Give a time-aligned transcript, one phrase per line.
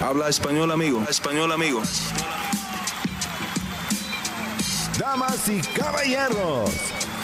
[0.00, 1.04] Habla español, amigo.
[1.08, 1.82] Español, amigo.
[4.96, 6.70] Damas y caballeros,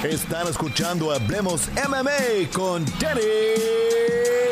[0.02, 3.22] están escuchando Hablemos MMA con Danny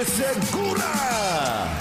[0.06, 1.76] Segura.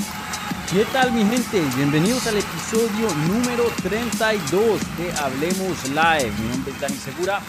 [0.72, 1.64] ¿Qué tal mi gente?
[1.76, 6.32] Bienvenidos al episodio número 32 de Hablemos Live.
[6.40, 7.40] Mi nombre es Dani Segura.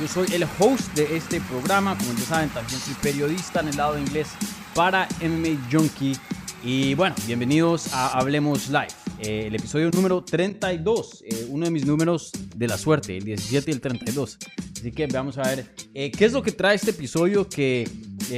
[0.00, 1.96] Yo soy el host de este programa.
[1.96, 4.28] Como ya saben, también soy periodista en el lado de inglés
[4.74, 6.18] para MMA Junkie.
[6.64, 8.86] Y bueno, bienvenidos a Hablemos Live.
[9.18, 13.68] Eh, el episodio número 32, eh, uno de mis números de la suerte, el 17
[13.72, 14.38] y el 32.
[14.78, 17.88] Así que vamos a ver eh, qué es lo que trae este episodio que,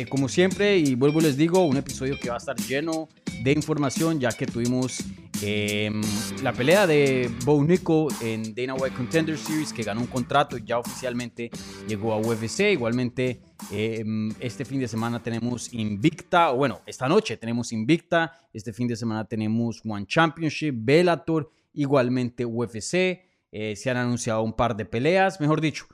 [0.08, 3.10] como siempre, y vuelvo les digo, un episodio que va a estar lleno
[3.42, 5.00] de información, ya que tuvimos
[5.46, 6.00] em,
[6.42, 10.78] la pelea de Bo Nico en Dana White Contender Series, que ganó un contrato ya
[10.78, 11.50] oficialmente
[11.86, 12.72] llegó a UFC.
[12.72, 18.72] Igualmente, em, este fin de semana tenemos Invicta, o bueno, esta noche tenemos Invicta, este
[18.72, 23.20] fin de semana tenemos One Championship, Bellator, igualmente UFC.
[23.52, 25.84] Eh, se han anunciado un par de peleas, mejor dicho,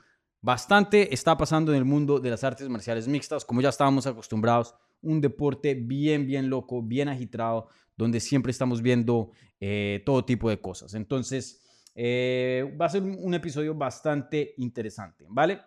[0.41, 4.75] bastante está pasando en el mundo de las artes marciales mixtas, como ya estábamos acostumbrados
[5.01, 7.67] un deporte bien, bien loco, bien agitado,
[8.01, 10.95] donde siempre estamos viendo eh, todo tipo de cosas.
[10.95, 11.61] Entonces,
[11.93, 15.61] eh, va a ser un, episodio bastante interesante, ¿vale?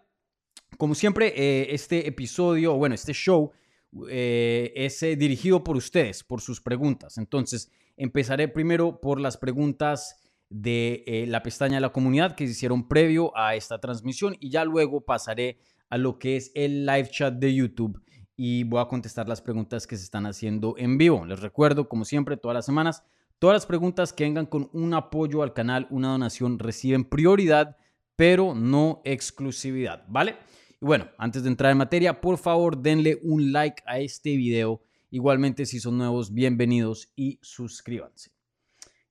[0.77, 3.53] Como siempre, eh, este episodio, bueno, este show
[4.09, 7.17] es dirigido por ustedes, por sus preguntas.
[7.17, 10.17] Entonces, empezaré primero por las preguntas
[10.51, 14.65] de la pestaña de la comunidad que se hicieron previo a esta transmisión y ya
[14.65, 18.03] luego pasaré a lo que es el live chat de YouTube
[18.37, 21.25] y voy a contestar las preguntas que se están haciendo en vivo.
[21.25, 23.05] Les recuerdo, como siempre, todas las semanas,
[23.39, 27.77] todas las preguntas que vengan con un apoyo al canal, una donación, reciben prioridad,
[28.17, 30.37] pero no exclusividad, ¿vale?
[30.81, 34.83] Y bueno, antes de entrar en materia, por favor, denle un like a este video.
[35.11, 38.33] Igualmente, si son nuevos, bienvenidos y suscríbanse.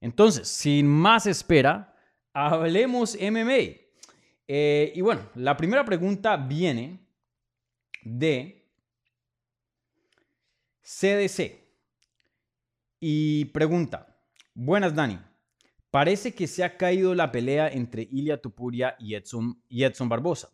[0.01, 1.95] Entonces, sin más espera,
[2.33, 3.83] hablemos MMA.
[4.47, 6.99] Eh, y bueno, la primera pregunta viene
[8.03, 8.62] de
[10.83, 11.63] CDC.
[12.99, 14.17] Y pregunta,
[14.53, 15.17] buenas Dani,
[15.91, 20.49] parece que se ha caído la pelea entre Ilia Tupuria y Edson, Edson Barbosa.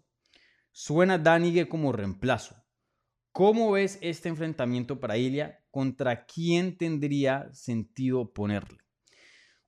[0.71, 2.55] Suena Danigue como reemplazo.
[3.31, 5.63] ¿Cómo ves este enfrentamiento para Ilia?
[5.71, 8.77] ¿Contra quién tendría sentido ponerle?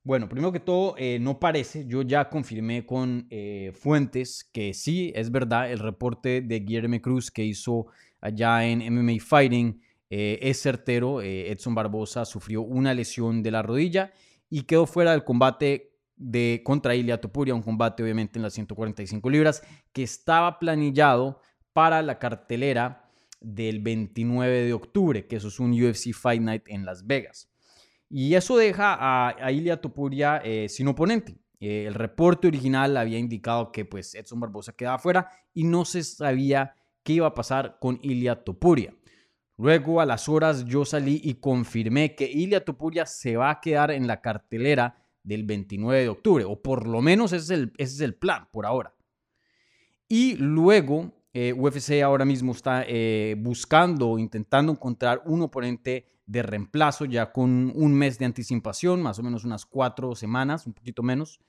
[0.04, 5.12] Bueno, primero que todo, eh, no parece, yo ya confirmé con eh, fuentes que sí,
[5.14, 7.86] es verdad, el reporte de Guillermo Cruz que hizo
[8.20, 9.80] allá en MMA Fighting
[10.14, 11.22] eh, es certero.
[11.22, 14.12] Eh, Edson Barbosa sufrió una lesión de la rodilla
[14.50, 19.30] y quedó fuera del combate de contra Ilia Topuria, un combate obviamente en las 145
[19.30, 21.40] libras que estaba planillado
[21.72, 26.84] para la cartelera del 29 de octubre, que eso es un UFC Fight Night en
[26.84, 27.50] Las Vegas.
[28.10, 31.38] Y eso deja a, Ilia Topuria eh, sin oponente.
[31.58, 36.74] el reporte original había indicado que pues Edson Barbosa quedaba fuera y no se sabía
[37.02, 38.92] qué iba a pasar con Ilia Topuria.
[39.58, 43.90] Luego, a las horas, yo salí y confirmé que Ilia Topuria se va a quedar
[43.90, 47.94] en la cartelera del 29 de octubre, o por lo menos ese es el, ese
[47.94, 48.94] es el plan por ahora.
[50.08, 57.04] Y luego, eh, UFC ahora mismo está eh, buscando, intentando encontrar un oponente de reemplazo
[57.04, 61.40] ya con un mes de anticipación, más o menos unas cuatro semanas, un poquito menos,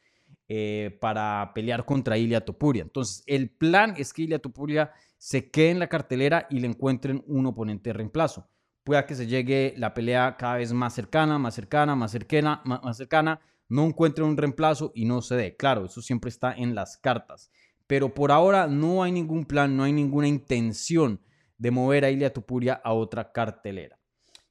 [0.48, 2.84] eh, para pelear contra Ilia Topuria.
[2.84, 4.92] Entonces, el plan es que Ilia Topuria
[5.24, 8.50] se quede en la cartelera y le encuentren un oponente de reemplazo.
[8.84, 12.98] Pueda que se llegue la pelea cada vez más cercana, más cercana, más cercana, más,
[12.98, 13.40] cercana,
[13.70, 15.56] no encuentre un reemplazo y no se dé.
[15.56, 17.50] Claro, eso siempre está en las cartas.
[17.88, 21.22] Pero por ahora no hay ningún plan, no hay ninguna intención
[21.58, 23.98] de mover a Ilia Tupuria a otra cartelera.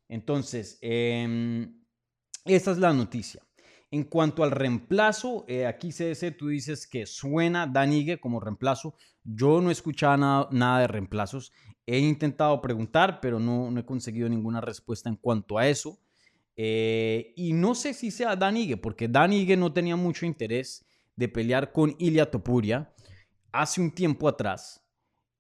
[0.09, 1.69] Entonces, eh,
[2.47, 3.43] esta es la noticia.
[3.93, 8.97] En cuanto al reemplazo, eh, aquí CDC, tú dices que suena Danigue como reemplazo.
[9.23, 11.53] Yo no he escuchado nada, de reemplazos.
[11.87, 15.99] He intentado preguntar, pero no, no, he conseguido ninguna respuesta en cuanto a eso.
[16.57, 21.71] Eh, y no sé si sea Danigue, porque Danigue no tenía mucho interés de pelear
[21.71, 22.95] con Ilia Topuria
[23.53, 24.83] hace un tiempo atrás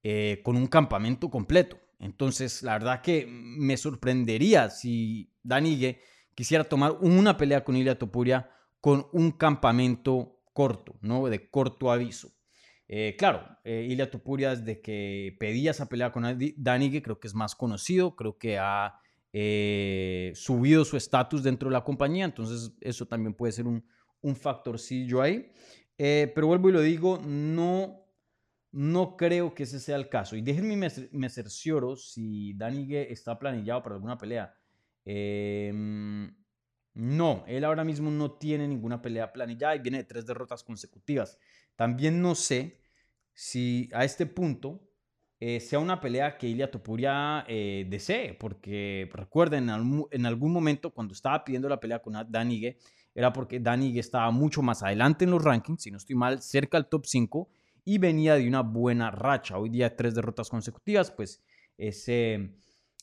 [0.02, 1.78] eh, con un campamento completo.
[1.98, 6.00] Entonces, la verdad que me sorprendería si Danigue
[6.34, 8.50] quisiera tomar una pelea con Ilia Topuria
[8.80, 11.28] con un campamento corto, ¿no?
[11.28, 12.32] De corto aviso.
[12.88, 16.24] Eh, claro, eh, Ilia Topuria desde que pedía esa pelea con
[16.56, 18.98] Danigue, creo que es más conocido, creo que ha
[19.32, 23.82] eh, subido su estatus dentro de la compañía, entonces eso también puede ser un,
[24.20, 25.50] un factorcillo ahí.
[25.96, 28.04] pero vuelvo y lo digo, no,
[28.72, 30.36] no creo que ese sea el caso.
[30.36, 34.54] Y déjenme me, me cercioro si Danigue está planillado para alguna pelea.
[35.04, 36.34] Em,
[36.94, 41.38] No, él ahora mismo no tiene ninguna pelea planillada y viene de tres derrotas consecutivas.
[41.76, 42.80] También no sé
[43.32, 44.80] si a este punto
[45.40, 49.68] eh, sea una pelea que Ilia Topuria eh, desee, porque recuerden,
[50.10, 52.78] en, algún momento cuando estaba pidiendo la pelea con Danigue,
[53.14, 56.76] era porque Danigue estaba mucho más adelante en los rankings, si no estoy mal, cerca
[56.76, 57.48] al top 5
[57.84, 59.58] y venía de una buena racha.
[59.58, 61.42] Hoy día tres derrotas consecutivas, pues
[61.76, 62.54] es eh,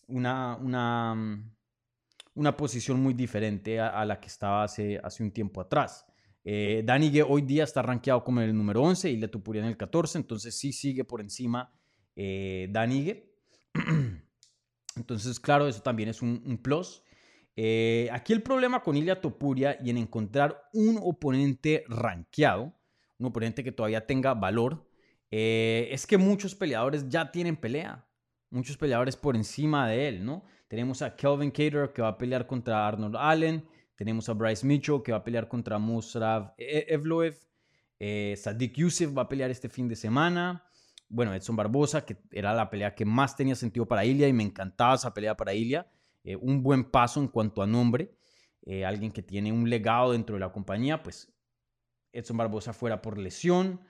[0.07, 1.43] una, una,
[2.39, 6.05] una, posición muy diferente a, la que estaba hace, hace un tiempo atrás.
[6.43, 10.57] Eh, Danigue hoy día está rankeado como el número 11 y en el 14, entonces
[10.57, 11.71] sí sigue por encima
[12.15, 13.33] eh, Danigue.
[14.95, 17.03] Entonces, claro, eso también es un, plus.
[17.55, 22.73] Eh, aquí el problema con Ilia Topuria y en encontrar un oponente rankeado,
[23.17, 24.85] un oponente que todavía tenga valor,
[25.31, 28.05] eh, es que muchos peleadores ya tienen pelea.
[28.51, 30.43] Muchos peleadores por encima de él, ¿no?
[30.67, 33.67] Tenemos a Kelvin Cater que va a pelear contra Arnold Allen.
[33.95, 37.37] Tenemos a Bryce Mitchell que va a pelear contra Musrav e-, Evloev.
[37.99, 40.63] Eh, Sadik Yusuf va a pelear este fin de semana.
[41.09, 44.43] Bueno, Edson Barbosa, que era la pelea que más tenía sentido para Ilia y me
[44.43, 45.87] encantaba esa pelea para Ilia.
[46.23, 48.15] Eh, un buen paso en cuanto a nombre.
[48.63, 51.33] Eh, alguien que tiene un legado dentro de la compañía, pues
[52.11, 53.81] Edson Barbosa fuera por lesión.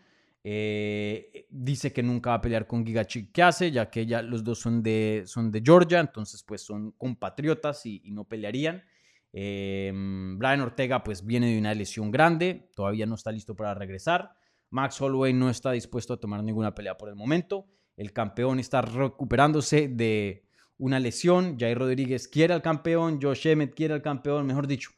[0.44, 3.06] Dice que nunca va a pelear con Giga
[3.44, 7.86] hace, ya que ya los dos son de, son de Georgia, entonces pues son compatriotas
[7.86, 8.84] y no pelearían.
[9.32, 14.36] Em, Brian Ortega pues viene de una lesión grande, todavía no está listo para regresar.
[14.72, 17.66] Max Holloway no está dispuesto a tomar ninguna pelea por el momento.
[17.96, 20.46] El campeón está recuperándose de
[20.78, 21.58] una lesión.
[21.60, 24.92] Jair Rodríguez quiere al campeón, Josh Emmett quiere al campeón, mejor dicho.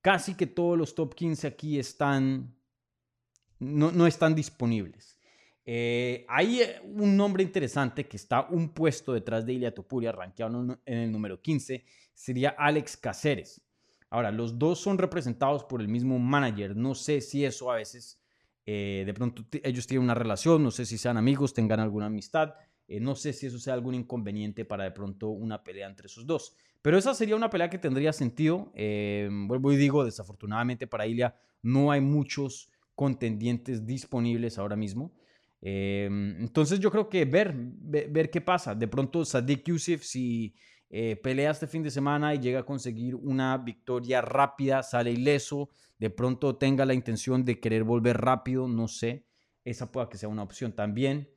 [0.00, 2.54] Casi que todos los top 15 aquí están,
[3.58, 5.18] no, están disponibles.
[5.66, 10.78] Eh, hay eh, un nombre interesante que está un puesto detrás de Ilia Topuria, rankeado
[10.84, 13.62] en el número 15, sería Alex Caceres.
[14.10, 16.76] Ahora, los dos son representados por el mismo manager.
[16.76, 18.20] No sé si eso a veces,
[18.66, 22.54] eh, de pronto ellos tienen una relación, no sé si sean amigos, tengan alguna amistad.
[22.86, 26.54] No sé si eso sea algún inconveniente para de pronto una pelea entre esos dos.
[26.82, 28.70] Pero esa sería una pelea que tendría sentido.
[28.74, 35.12] Vuelvo y digo, desafortunadamente para Ilia no hay muchos contendientes disponibles ahora mismo.
[35.60, 38.74] entonces yo creo que ver, ver, qué pasa.
[38.74, 40.54] De pronto Sadik Yusuf, si
[40.96, 45.70] eh, pelea este fin de semana y llega a conseguir una victoria rápida, sale ileso,
[45.98, 49.26] de pronto tenga la intención de querer volver rápido, no sé,
[49.64, 51.28] esa pueda que sea una opción también.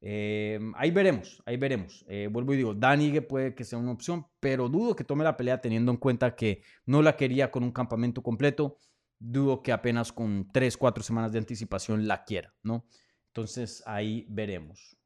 [0.00, 2.04] Eh, ahí veremos, ahí veremos.
[2.08, 5.36] Eh, vuelvo y digo, Danigue puede que sea una opción, pero dudo que tome la
[5.36, 8.78] pelea teniendo en cuenta que no la quería con un campamento completo.
[9.18, 12.86] Dudo que apenas con 3, 4 semanas de anticipación la quiera, ¿no?
[13.28, 14.96] Entonces ahí veremos.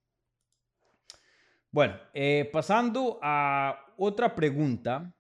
[1.71, 1.97] Bueno,
[2.53, 5.15] pasando a otra pregunta.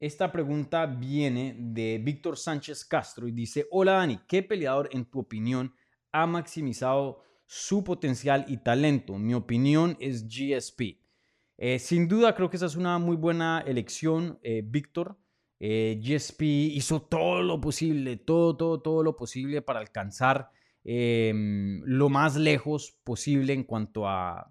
[0.00, 5.20] Esta pregunta viene de Víctor Sánchez Castro y dice, hola Dani, ¿qué peleador en tu
[5.20, 5.74] opinión
[6.12, 9.16] ha maximizado su potencial y talento?
[9.18, 11.00] Mi opinión es GSP.
[11.56, 15.16] Eh, sin duda creo que esa es una muy buena elección, eh, Víctor.
[15.60, 20.50] Eh, GSP hizo todo lo posible, todo, todo, todo lo posible para alcanzar
[20.82, 24.50] em, lo más lejos posible en cuanto a,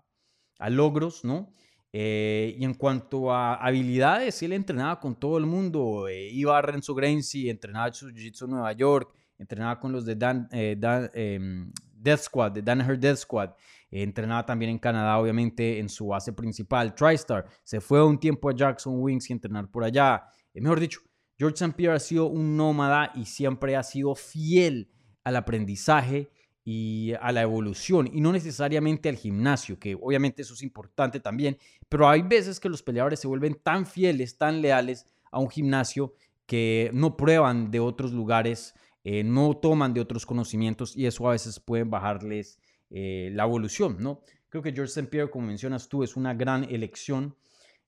[0.70, 1.54] logros, ¿no?
[1.92, 6.08] Eh, y en cuanto a habilidades, él entrenaba con todo el mundo.
[6.08, 10.16] Eh, iba a Renzo Gracie, entrenaba su Jiu-Jitsu en Nueva York, entrenaba con los de
[10.16, 10.76] Dan, eh,
[11.14, 13.52] em, Death Squad, de Danaher Death Squad.
[13.96, 17.46] entrenaba también en Canadá, obviamente, en su base principal, TriStar.
[17.64, 20.24] Se fue un tiempo a Jackson Wings y entrenar por allá.
[20.62, 21.02] Mejor dicho,
[21.38, 21.76] George St.
[21.76, 24.92] Pierre ha sido un nómada y siempre ha sido fiel
[25.24, 26.30] al aprendizaje
[26.66, 31.58] y a la evolución y no necesariamente al gimnasio, que obviamente eso es importante también,
[31.90, 36.14] pero hay veces que los peleadores se vuelven tan fieles, tan leales a un gimnasio
[36.46, 41.32] que no prueban de otros lugares, eh, no toman de otros conocimientos y eso a
[41.32, 44.22] veces puede bajarles eh, la evolución, ¿no?
[44.48, 45.10] Creo que George St.
[45.10, 47.36] Pierre, como mencionas tú, es una gran elección.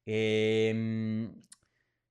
[0.05, 1.29] Eh,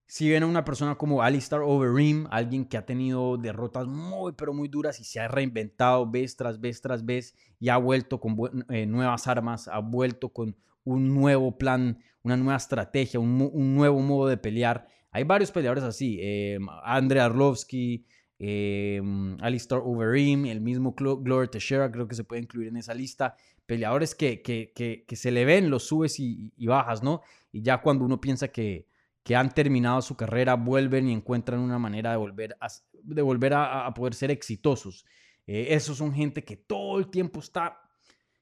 [0.07, 4.53] si ven a una persona como Alistair Overeem, alguien que ha tenido derrotas muy, pero
[4.53, 8.37] muy duras y se ha reinventado vez tras vez tras vez y ha vuelto con
[8.69, 14.29] eh, nuevas armas, ha vuelto con un nuevo plan, una nueva estrategia, un, nuevo modo
[14.29, 14.87] de pelear.
[15.11, 18.05] Hay varios peleadores así, eh, Andrei Arlovsky,
[18.39, 19.01] eh,
[19.41, 23.37] Alistair Overeem, el mismo Gloria Teixeira, creo que se puede incluir en esa lista.
[23.65, 27.23] Peleadores que, que, que, se le ven los subes y, y bajas, ¿no?
[27.51, 28.87] Y ya cuando uno piensa que
[29.25, 33.55] que han terminado su carrera vuelven y encuentran una manera de volver a, de volver
[33.55, 35.05] a, poder ser exitosos.
[35.47, 37.81] Eh, esos son gente que todo el tiempo está,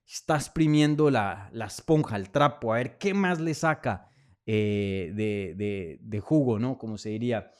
[0.06, 4.12] está exprimiendo la, la esponja, el trapo, a ver qué más le saca
[4.44, 6.76] eh, de, de, jugo, ¿no?
[6.76, 7.52] Como se diría.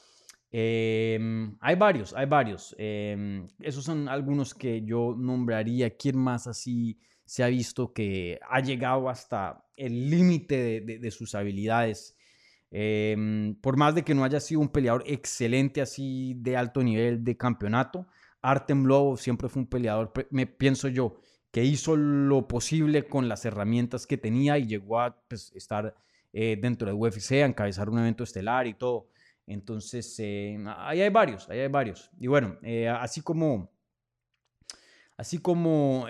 [0.50, 2.74] Em, hay varios, hay varios.
[2.76, 5.96] Em, esos son algunos que yo nombraría.
[5.96, 12.16] ¿Quién más así se ha visto que ha llegado hasta el límite de, sus habilidades?
[12.74, 17.22] Em, por más de que no haya sido un peleador excelente así de alto nivel
[17.22, 18.06] de campeonato,
[18.40, 23.44] Artem Lobo siempre fue un peleador, me pienso yo, que hizo lo posible con las
[23.44, 25.94] herramientas que tenía y llegó a pues, estar
[26.32, 29.10] eh, dentro de UFC, a encabezar un evento estelar y todo.
[29.46, 32.10] Entonces, eh, ahí hay varios, ahí hay varios.
[32.18, 33.70] Y bueno, eh, así como,
[35.18, 36.06] así como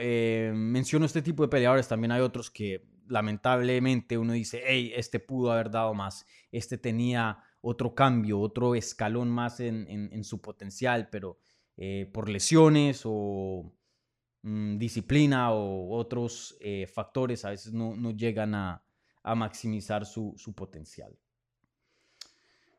[0.54, 5.52] menciono este tipo de peleadores, también hay otros que lamentablemente uno dice, hey, este pudo
[5.52, 11.38] haber dado más, este tenía otro cambio, otro escalón más en, en su potencial, pero
[12.12, 13.72] por lesiones o
[14.42, 18.82] Mm, disciplina o otros eh, factores a veces no, llegan a,
[19.36, 21.16] maximizar su, potencial.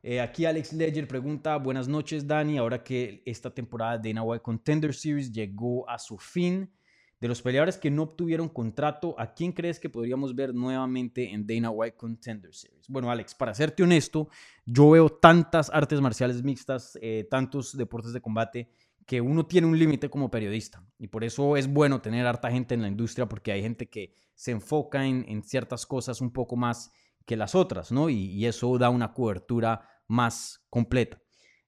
[0.01, 4.93] Eh, aquí Alex Ledger pregunta, buenas noches Dani, ahora que esta temporada de White Contender
[4.93, 6.69] Series llegó a su fin,
[7.20, 11.48] de los peleadores que no obtuvieron contrato, ¿a quién crees que podríamos ver nuevamente en
[11.48, 12.88] Dana White Contender Series?
[12.89, 14.27] Bueno, Alex, para serte honesto,
[14.65, 18.70] yo veo tantas artes marciales mixtas, eh, tantos deportes de combate,
[19.05, 22.74] que uno tiene un límite como periodista y por eso es bueno tener harta gente
[22.74, 26.91] en la industria porque hay gente que se enfoca en, ciertas cosas un poco más
[27.25, 28.10] que las otras, ¿no?
[28.10, 31.22] Y, eso da una cobertura más completa.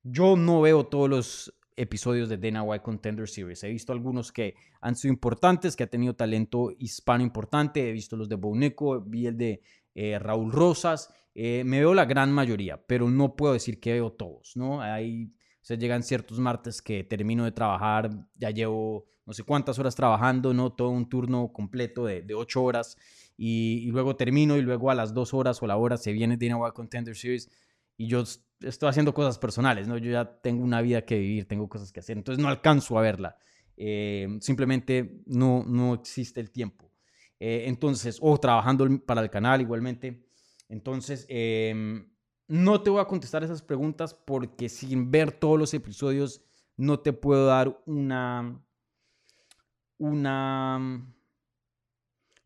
[0.04, 3.63] Yo no veo todos los episodios de Dana White Contender Series.
[3.63, 7.89] He visto algunos que han sido importantes, que ha tenido talento hispano importante.
[7.89, 9.62] He visto los de Bonico, vi el de
[9.94, 11.13] eh, Raúl Rosas.
[11.34, 14.82] Eh, me veo la gran mayoría, pero no puedo decir que veo todos, ¿no?
[14.82, 15.34] Hay
[15.65, 20.53] sea, llegan ciertos martes que termino de trabajar, ya llevo no sé cuántas horas trabajando,
[20.53, 20.72] ¿no?
[20.72, 22.98] Todo un turno completo de, ocho horas
[23.36, 26.58] y, luego termino y luego a las dos horas o la hora se viene Dina
[26.58, 27.50] White Contender Series
[27.98, 28.24] y yo
[28.62, 29.97] estoy haciendo cosas personales, ¿no?
[29.97, 33.01] Yo ya tengo una vida que vivir, tengo cosas que hacer, entonces no alcanzo a
[33.01, 33.38] verla.
[33.77, 36.91] Eh, simplemente no, no existe el tiempo.
[37.39, 40.25] Eh, entonces, o trabajando para el canal igualmente.
[40.69, 42.05] Entonces, eh,
[42.47, 46.43] no te voy a contestar esas preguntas porque sin ver todos los episodios
[46.77, 48.63] no te puedo dar una,
[49.97, 51.13] una,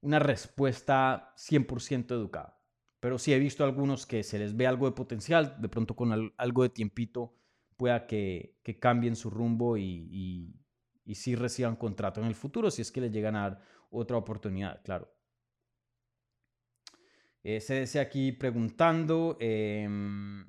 [0.01, 2.58] una respuesta 100% educada.
[2.99, 6.31] Pero sí he visto algunos que se les ve algo de potencial, de pronto con
[6.35, 7.35] algo de tiempito
[7.77, 10.53] pueda que, cambien su rumbo y, y,
[11.05, 14.17] y sí reciban contrato en el futuro si es que les llegan a dar otra
[14.17, 15.09] oportunidad, claro.
[17.43, 20.45] Eh, se aquí preguntando em,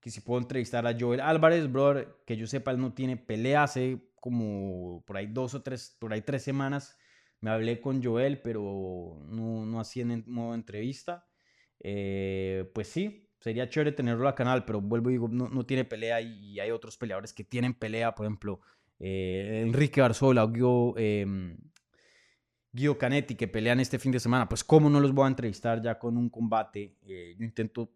[0.00, 3.64] que si puedo entrevistar a Joel Álvarez, brother, que yo sepa, él no tiene pelea
[3.64, 6.96] hace como por ahí dos o tres, por ahí tres semanas.
[7.40, 11.26] Me hablé con Joel, pero no, no hacía en modo entrevista.
[11.80, 15.84] Eh, pues sí, sería chévere tenerlo al canal, pero vuelvo y digo, no, no tiene
[15.84, 18.60] pelea y, hay otros peleadores que tienen pelea, por ejemplo,
[18.98, 21.56] eh, Enrique Barzola, o eh,
[22.72, 25.82] Guido Canetti que pelean este fin de semana, pues cómo no los voy a entrevistar
[25.82, 26.98] ya con un combate.
[27.06, 27.90] Eh, yo intento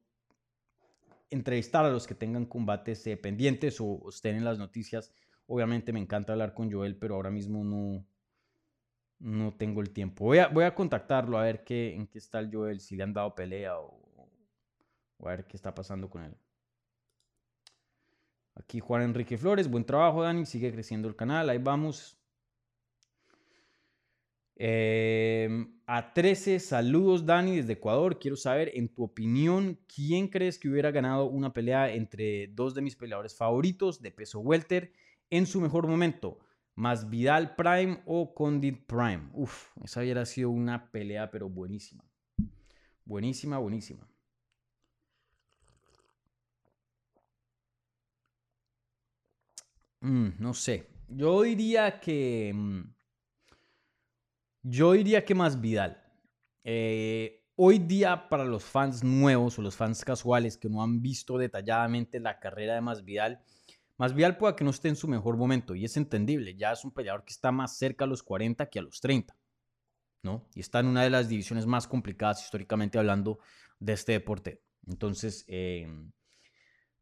[1.31, 5.13] entrevistar a los que tengan combates pendientes o, estén en las noticias.
[5.47, 8.07] Obviamente me encanta hablar con Joel, pero ahora mismo no,
[9.25, 10.27] no tengo el tiempo.
[10.27, 13.05] Voy a, voy a contactarlo a ver qué, en qué está el Joel, si le
[13.05, 13.99] han dado pelea o,
[15.17, 16.37] o a ver qué está pasando con él.
[18.55, 22.19] Aquí Juan Enrique Flores, buen trabajo Dani, sigue creciendo el canal, ahí vamos.
[24.57, 28.19] Em, a 13, saludos Dani desde Ecuador.
[28.19, 32.83] Quiero saber, en tu opinión, ¿quién crees que hubiera ganado una pelea entre dos de
[32.83, 34.93] mis peleadores favoritos de peso welter
[35.31, 36.39] en su mejor momento?
[36.75, 39.31] ¿Más Vidal Prime o Condit Prime?
[39.33, 42.05] Uf, esa hubiera sido una pelea, pero buenísima.
[43.05, 44.09] Buenísima, buenísima.
[50.01, 50.89] Mm, no sé.
[51.09, 52.53] Yo diría que...
[52.55, 52.95] Mm,
[54.63, 56.03] yo diría que más Vidal.
[56.65, 61.39] Eh, hoy día para los fans nuevos o los fans casuales que no han visto
[61.39, 63.43] detalladamente la carrera de Más Vidal,
[63.97, 66.57] Más puede que no esté en su mejor momento y es entendible.
[66.57, 69.37] Ya es un peleador que está más cerca a los 40 que a los 30.
[70.25, 70.49] ¿no?
[70.55, 73.39] Y está en una de las divisiones más complicadas históricamente hablando
[73.79, 74.63] de este deporte.
[74.87, 76.11] Entonces, em,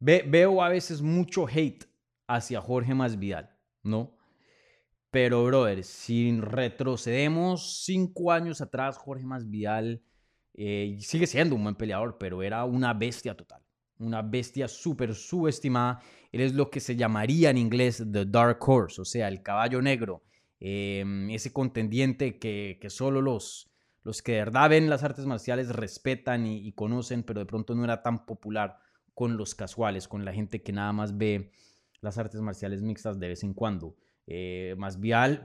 [0.00, 1.86] veo a veces mucho hate
[2.26, 4.16] hacia Jorge Masvidal, ¿no?
[5.10, 10.02] Pero, brother, si retrocedemos cinco años atrás, Jorge Masvidal
[10.54, 13.62] eh, sigue siendo un buen peleador, pero era una bestia total.
[14.02, 16.00] Una bestia súper subestimada.
[16.30, 19.80] Él es lo que se llamaría en inglés The Dark Horse, o sea, el caballo
[19.80, 20.22] negro.
[20.60, 23.72] Em, ese contendiente que, que solo los,
[24.04, 27.84] los que de verdad ven las artes marciales respetan y, conocen, pero de pronto no
[27.84, 28.78] era tan popular
[29.14, 31.52] con los casuales, con la gente que nada más ve
[32.00, 33.96] las artes marciales mixtas de vez en cuando.
[34.26, 35.42] Eh, Masvidal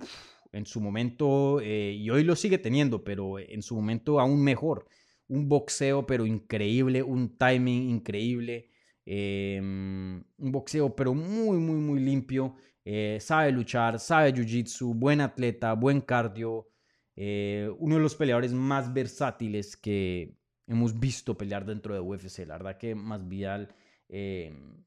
[0.54, 4.88] en su momento, eh, y hoy lo sigue teniendo, pero en su momento aún mejor.
[5.30, 8.70] Un boxeo pero increíble, un timing increíble,
[9.06, 12.56] em, un boxeo pero muy, muy, muy limpio.
[12.86, 16.70] Eh, sabe luchar, sabe jiu-jitsu, buen atleta, buen cardio.
[17.16, 22.46] Eh, uno de los peleadores más versátiles que hemos visto pelear dentro de UFC.
[22.46, 23.74] La verdad que Masvidal
[24.08, 24.84] em,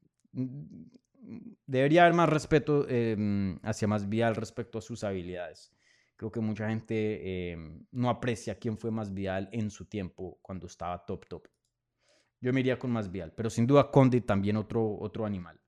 [1.67, 3.17] debería haber más respeto eh,
[3.63, 5.73] hacia Masvidal respecto a sus habilidades.
[6.21, 11.07] Creo que mucha gente em, no aprecia quién fue Masvidal en su tiempo cuando estaba
[11.07, 11.49] top top.
[12.43, 15.59] Yo me iría con Masvidal, pero sin duda Condit también otro, otro animal.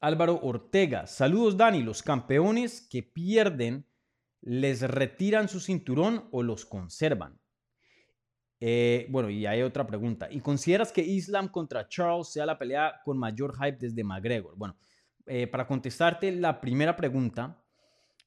[0.00, 3.86] Álvaro Ortega, saludos Dani, los campeones que pierden,
[4.42, 7.40] ¿les retiran su cinturón o los conservan?
[8.60, 10.28] Eh, bueno, y hay otra pregunta.
[10.30, 14.58] ¿Y consideras que Islam contra Charles sea la pelea con mayor hype desde McGregor?
[14.58, 14.76] Bueno,
[15.26, 17.62] eh, para contestarte la primera pregunta,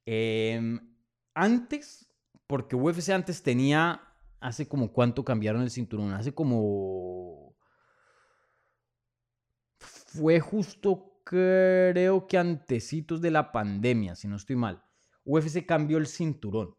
[0.05, 0.79] em,
[1.33, 2.11] antes,
[2.45, 4.01] porque UFC antes tenía,
[4.39, 7.55] hace como cuánto cambiaron el cinturón, hace como...
[9.77, 14.83] Fue justo, creo que antecitos de la pandemia, si no estoy mal.
[15.23, 16.75] UFC cambió el cinturón.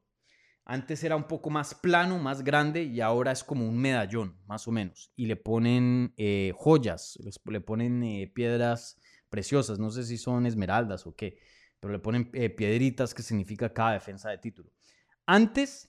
[0.65, 4.69] Antes era un poco más plano, más grande y ahora es como un medallón, más
[4.69, 5.12] o menos.
[5.17, 11.06] Y le ponen eh, joyas, le ponen eh, piedras preciosas, no sé si son esmeraldas
[11.06, 11.38] o qué,
[11.78, 14.70] pero le ponen eh, piedritas que significa cada defensa de título.
[15.25, 15.88] Antes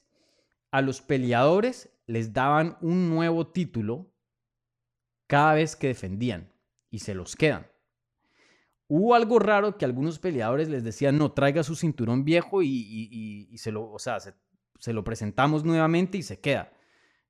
[0.72, 4.14] a los peleadores les daban un nuevo título
[5.28, 6.54] cada vez que defendían
[6.90, 7.68] y se los quedan.
[8.88, 13.72] Hubo algo raro que algunos peleadores les decían, no, traiga su cinturón viejo y, se
[13.72, 14.34] lo, o sea, se,
[14.80, 16.74] se lo presentamos nuevamente y se queda.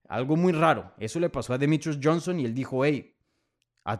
[0.09, 0.93] Algo muy raro.
[0.97, 3.15] Eso le pasó a Demetrius Johnson y él dijo, hey,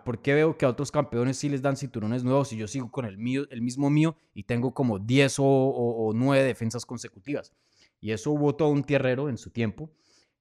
[0.03, 2.91] ¿por qué veo que a otros campeones sí les dan cinturones nuevos y yo sigo
[2.91, 7.53] con el, mío, el mismo mío y tengo como 10 o, 9 defensas consecutivas?
[7.99, 9.91] Y eso hubo todo un tierrero en su tiempo.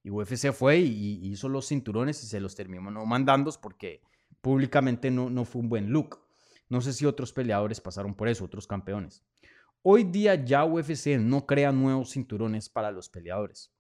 [0.02, 4.02] Y UFC fue y, hizo los cinturones y se los terminó mandando porque
[4.40, 6.20] públicamente no, no fue un buen look.
[6.68, 9.24] No sé si otros peleadores pasaron por eso, otros campeones.
[9.82, 13.72] Hoy día ya UFC no crea nuevos cinturones para los peleadores.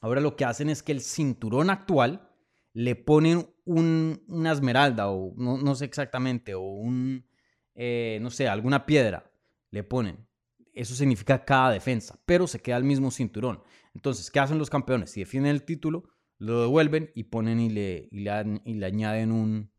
[0.00, 2.30] Ahora lo que hacen es que el cinturón actual
[2.72, 7.26] le ponen una esmeralda o no, sé exactamente, o un,
[7.74, 9.30] eh, no sé, alguna piedra,
[9.70, 10.26] le ponen.
[10.72, 13.62] Eso significa cada defensa, pero se queda el mismo cinturón.
[13.94, 15.10] Entonces, ¿qué hacen los campeones?
[15.10, 16.04] Si defienden el título,
[16.38, 19.72] lo devuelven y ponen y le, y le, añaden un,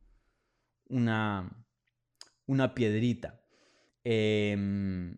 [0.90, 1.66] una,
[2.46, 3.42] una piedrita.
[4.04, 5.16] Eh,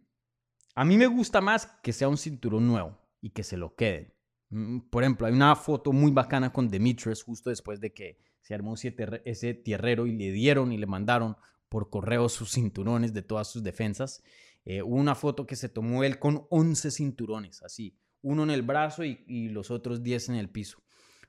[0.75, 4.13] a mí me gusta más que sea un cinturón nuevo y que se lo queden.
[4.49, 8.53] Mm, por ejemplo, hay una foto muy bacana con Demetrius justo después de que se
[8.53, 11.37] armó ese tierrero y le dieron y le mandaron
[11.69, 14.23] por correo sus cinturones de todas sus defensas.
[14.65, 19.03] Eh, una foto que se tomó él con 11 cinturones, así, uno en el brazo
[19.03, 20.83] y, los otros 10 en el piso.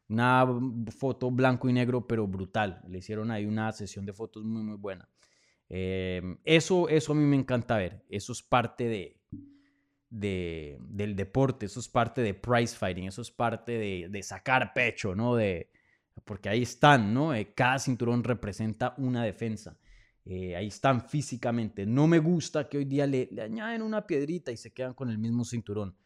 [0.09, 0.47] Una
[0.99, 2.83] foto blanco y negro, pero brutal.
[2.89, 5.09] Le hicieron ahí una sesión de fotos muy, muy buena.
[5.71, 8.05] Em, eso, eso a mí me encanta ver.
[8.11, 9.21] Eso es parte de,
[10.11, 14.75] de, del deporte, eso es parte de prize fighting, eso es parte de, de sacar
[14.75, 15.37] pecho, ¿no?
[15.37, 15.71] De,
[16.25, 17.35] porque ahí están, ¿no?
[17.35, 19.79] Eh, cada cinturón representa una defensa.
[20.25, 21.85] Eh, ahí están físicamente.
[21.87, 25.11] No me gusta que hoy día le, le, añaden una piedrita y se quedan con
[25.11, 25.97] el mismo cinturón.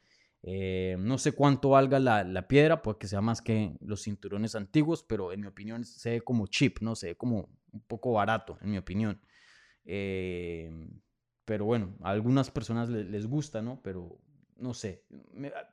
[0.42, 5.02] Eh, no sé cuánto valga la, la, piedra, porque sea más que los cinturones antiguos,
[5.02, 6.94] pero en mi opinión se ve como cheap, ¿no?
[6.94, 9.20] Se ve como un poco barato, en mi opinión.
[11.46, 13.80] Pero bueno, a algunas personas les, gusta, ¿no?
[13.82, 14.18] Pero
[14.56, 15.04] no sé,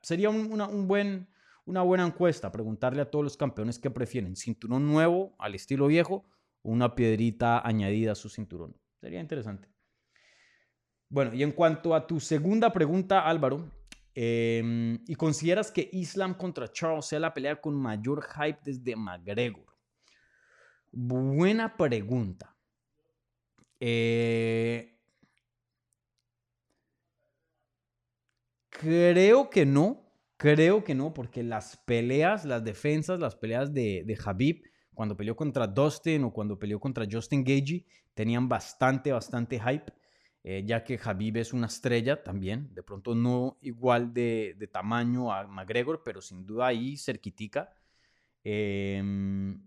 [0.02, 1.28] sería una, un buen,
[1.66, 6.24] una buena encuesta preguntarle a todos los campeones qué prefieren, cinturón nuevo al estilo viejo
[6.62, 8.76] o una piedrita añadida a su cinturón.
[9.00, 9.68] Sería interesante.
[11.08, 13.70] Bueno, y en cuanto a tu segunda pregunta, Álvaro,
[14.14, 19.66] em, ¿y consideras que Islam contra Charles sea la pelea con mayor hype desde McGregor?
[20.90, 22.56] Buena pregunta.
[23.80, 24.98] Eh,
[28.70, 30.03] creo que no,
[30.44, 35.34] creo que no, porque las peleas, las defensas, las peleas de, de Habib, cuando peleó
[35.34, 39.90] contra Dustin o cuando peleó contra Justin Gagey, tenían bastante, bastante hype,
[40.42, 45.32] eh, ya que Habib es una estrella también, de pronto no igual de, de tamaño
[45.32, 47.72] a McGregor, pero sin duda ahí cerquitica.
[48.42, 49.66] Em,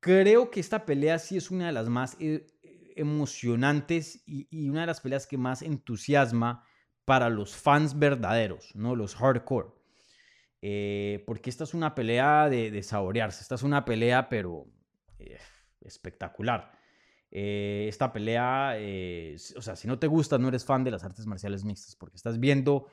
[0.00, 2.48] creo que esta pelea sí es una de las más eh,
[2.96, 6.64] emocionantes y, una de las peleas que más entusiasma
[7.08, 8.94] para los fans verdaderos, ¿no?
[8.94, 9.68] Los hardcore.
[10.60, 14.66] eh, porque esta es una pelea de, saborearse, esta es una pelea pero
[15.18, 15.38] eh,
[15.80, 16.70] espectacular.
[17.30, 18.76] Eh, esta pelea,
[19.56, 22.16] o sea, si no te gusta, no eres fan de las artes marciales mixtas, porque
[22.16, 22.88] estás viendo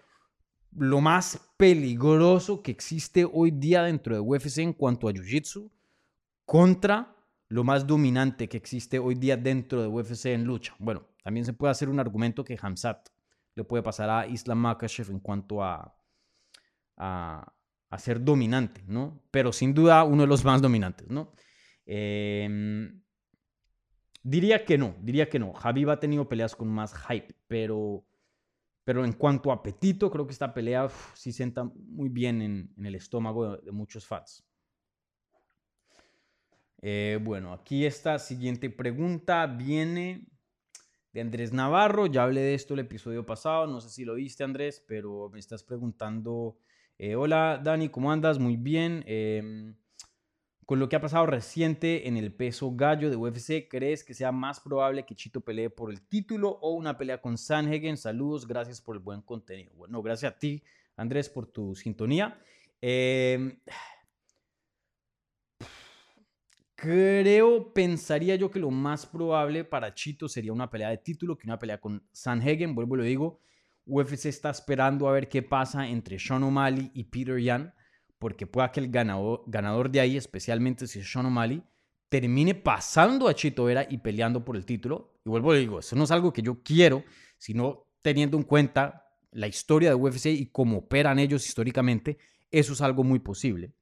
[0.71, 5.69] lo más peligroso que existe hoy día dentro de UFC en cuanto a Jiu-Jitsu
[6.45, 7.17] contra
[7.49, 10.73] lo más dominante que existe hoy día dentro de UFC en lucha.
[10.79, 13.09] Bueno, también se puede hacer un argumento que Hamzat
[13.55, 15.95] le puede pasar a Islam Makhachev en cuanto a,
[16.97, 17.51] a,
[17.97, 19.23] ser dominante, ¿no?
[19.31, 21.31] Pero sin duda uno de los más dominantes, ¿no?
[21.85, 23.01] Em,
[24.21, 25.53] diría que no, diría que no.
[25.63, 28.05] Ha tenido peleas con más hype, pero,
[28.83, 32.95] pero en cuanto a apetito, creo que esta pelea sí sienta muy bien en, el
[32.95, 34.45] estómago de, muchos fans.
[36.81, 40.27] Eh, bueno, aquí esta siguiente pregunta viene
[41.15, 42.07] de Andrés Navarro.
[42.07, 45.39] Ya hablé de esto el episodio pasado, no sé si lo viste Andrés, pero me
[45.39, 46.57] estás preguntando,
[46.97, 48.37] eh, hola Dani, ¿cómo andas?
[48.37, 49.01] Muy bien.
[49.07, 49.77] Em,
[50.65, 54.33] con lo que ha pasado reciente en el peso gallo de UFC, ¿crees que sea
[54.33, 57.95] más probable que Chito pelee por el título o una pelea con Sanhagen?
[57.95, 59.71] Saludos, gracias por el buen contenido.
[59.75, 60.63] Bueno, gracias a ti,
[60.97, 62.41] Andrés, por tu sintonía.
[62.81, 63.57] Eh,
[66.75, 71.47] Creo, pensaría yo que lo más probable para Chito sería una pelea de título que
[71.47, 72.75] una pelea con Sanhagen.
[72.75, 73.39] Vuelvo y lo digo,
[73.85, 77.73] UFC está esperando a ver qué pasa entre Sean O'Malley y Peter Yan,
[78.19, 81.63] porque pueda que el ganador, ganador de ahí, especialmente si es Sean O'Malley,
[82.09, 85.19] termine pasando a Chito Vera y peleando por el título.
[85.23, 87.05] Y vuelvo y lo digo, eso no es algo que yo quiero,
[87.37, 92.17] sino teniendo en cuenta la historia de UFC y cómo operan ellos históricamente,
[92.51, 93.73] eso es algo muy posible.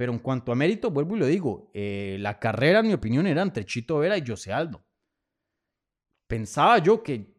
[0.00, 3.26] Pero en cuanto a mérito, vuelvo y lo digo, eh, la carrera, en mi opinión,
[3.26, 4.82] era entre Chito Vera y José Aldo.
[6.26, 7.34] Pensaba yo que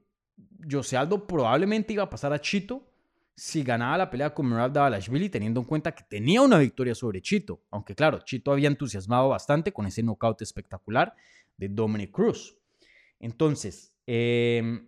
[0.69, 2.87] José Aldo probablemente iba a pasar a Chito
[3.35, 7.19] si ganaba la pelea con Merab Davalashvili, teniendo en cuenta que tenía una victoria sobre
[7.19, 7.63] Chito.
[7.71, 11.15] Aunque claro, Chito había entusiasmado bastante con ese knockout espectacular
[11.57, 12.55] de Dominic Cruz.
[13.17, 14.87] Entonces, em,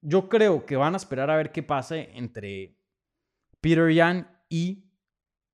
[0.00, 2.74] yo creo que van a esperar a ver qué pasa entre
[3.60, 4.89] Peter Yan y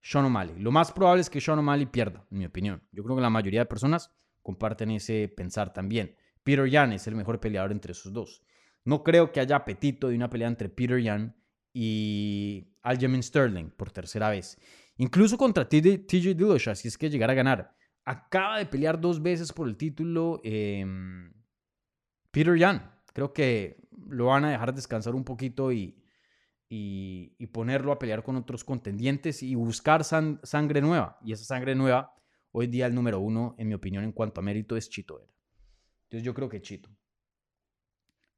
[0.06, 0.54] sean O'Malley.
[0.60, 2.80] Lo más probable es que Sean O'Malley pierda, en mi opinión.
[2.92, 6.14] Yo creo que la mayoría de personas comparten ese pensar también.
[6.44, 8.40] Peter Yan es el mejor peleador entre esos dos.
[8.84, 11.34] No creo que haya apetito de una pelea entre Peter Yan
[11.72, 14.56] y Aljamain Sterling por tercera vez.
[14.96, 17.74] Incluso contra TJ Dillashaw, si es que llegara a ganar.
[18.04, 21.32] Acaba de pelear dos veces por el título em,
[22.30, 22.92] Peter Yan.
[23.12, 26.00] Creo que lo van a dejar descansar un poquito y,
[26.68, 31.18] y, ponerlo a pelear con otros contendientes y buscar sangre nueva.
[31.22, 32.14] Y esa sangre nueva,
[32.52, 35.20] hoy día el número uno, en mi opinión, en cuanto a mérito, es Chito.
[36.04, 36.90] Entonces yo creo que Chito.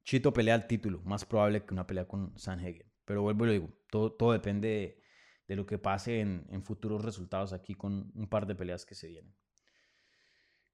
[0.03, 2.89] Chito pelea el título, más probable que una pelea con Sanhagen.
[3.05, 5.01] Pero vuelvo y lo digo, todo, todo depende
[5.47, 9.07] de, lo que pase en, futuros resultados aquí con un par de peleas que se
[9.07, 9.35] vienen.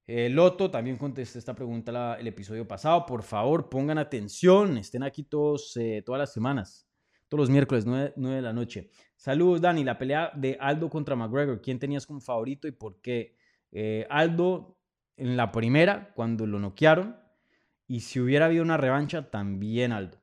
[0.08, 3.06] Eh, Loto también contesté esta pregunta el episodio pasado.
[3.06, 6.85] Por favor, pongan atención, estén aquí todos, eh, todas las semanas
[7.40, 8.90] los miércoles, 9, de la noche.
[9.16, 9.84] Saludos, Dani.
[9.84, 11.62] La pelea de Aldo contra McGregor.
[11.62, 13.36] ¿Quién tenías como favorito y por qué?
[13.72, 14.78] Eh, Aldo
[15.18, 17.18] en la primera, cuando lo noquearon.
[17.88, 20.22] Y si hubiera habido una revancha, también Aldo.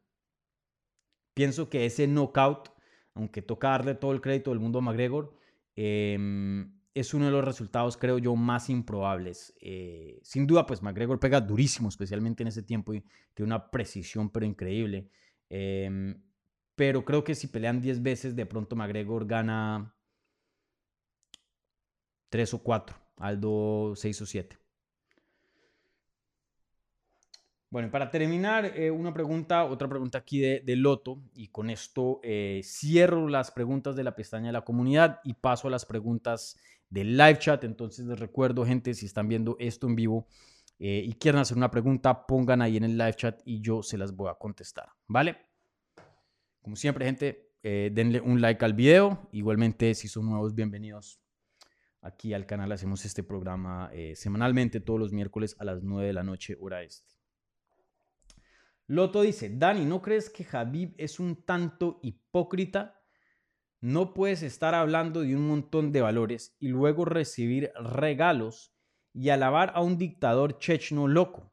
[1.34, 2.68] Pienso que ese knockout,
[3.14, 5.34] aunque toca darle todo el crédito del mundo a McGregor,
[5.76, 9.54] em, es uno de los resultados, creo yo, más improbables.
[9.60, 13.02] Eh, sin duda, pues McGregor pega durísimo, especialmente en ese tiempo, y
[13.34, 15.08] tiene una precisión, pero increíble.
[15.48, 16.20] Em,
[16.82, 19.94] pero creo que si pelean 10 veces, de pronto McGregor gana
[22.28, 24.58] 3 o 4, Aldo 6 o 7.
[27.70, 32.62] Bueno, para terminar, eh, una pregunta, otra pregunta aquí de, Loto, y con esto eh,
[32.64, 36.58] cierro las preguntas de la pestaña de la comunidad y paso a las preguntas
[36.90, 37.62] del live chat.
[37.62, 40.26] Entonces les recuerdo, gente, si están viendo esto en vivo
[40.80, 43.96] eh, y quieren hacer una pregunta, pongan ahí en el live chat y yo se
[43.96, 45.51] las voy a contestar, ¿vale?
[46.62, 49.28] Como siempre, gente, eh, denle un like al video.
[49.32, 51.20] Igualmente, si son nuevos, bienvenidos
[52.00, 52.70] aquí al canal.
[52.70, 56.84] Hacemos este programa eh, semanalmente todos los miércoles a las 9 de la noche, hora
[56.84, 57.16] este.
[58.86, 63.02] Loto dice, Dani, ¿no crees que Javib es un tanto hipócrita?
[63.80, 68.72] No puedes estar hablando de un montón de valores y luego recibir regalos
[69.12, 71.52] y alabar a un dictador chechno loco.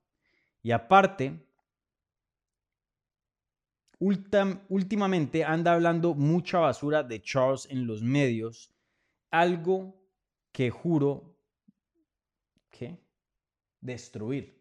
[0.61, 1.48] Y aparte,
[3.99, 8.71] últimamente anda hablando mucha basura de Charles en los medios,
[9.29, 9.95] algo
[10.51, 11.35] que juro
[12.69, 12.97] que
[13.81, 14.57] destruir.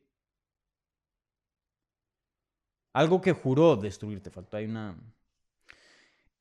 [2.92, 4.96] Algo que juró destruir, te faltó ahí una...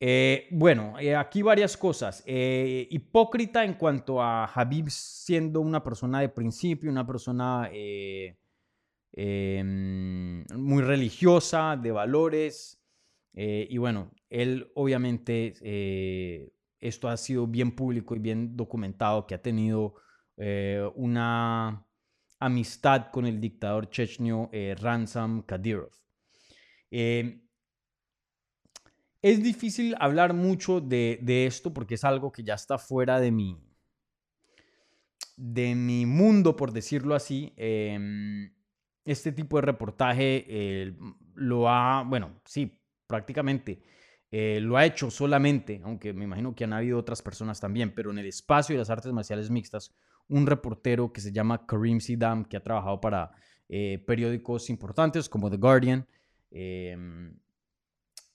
[0.00, 2.22] Eh, bueno, eh, aquí varias cosas.
[2.26, 8.36] Eh, hipócrita en cuanto a Habib siendo una persona de principio, una persona em,
[10.54, 12.77] muy religiosa, de valores.
[13.34, 15.54] Y bueno, él obviamente,
[16.80, 19.94] esto ha sido bien público y bien documentado, que ha tenido
[20.96, 21.86] una
[22.40, 25.90] amistad con el dictador chechnio Ransom Kadyrov.
[29.20, 33.58] Es difícil hablar mucho de, esto porque es algo que ya está fuera de mi,
[35.36, 37.52] de mi mundo, por decirlo así.
[37.56, 38.54] Em,
[39.04, 40.96] este tipo de reportaje eh,
[41.34, 42.77] lo ha, bueno, sí,
[43.08, 43.82] prácticamente
[44.30, 48.10] eh, lo ha hecho solamente, aunque me imagino que han habido otras personas también, pero
[48.10, 49.94] en el espacio de las artes marciales mixtas,
[50.28, 53.32] un reportero que se llama Karim Sidam, que ha trabajado para
[53.70, 56.06] eh, periódicos importantes como The Guardian,
[56.50, 57.34] em,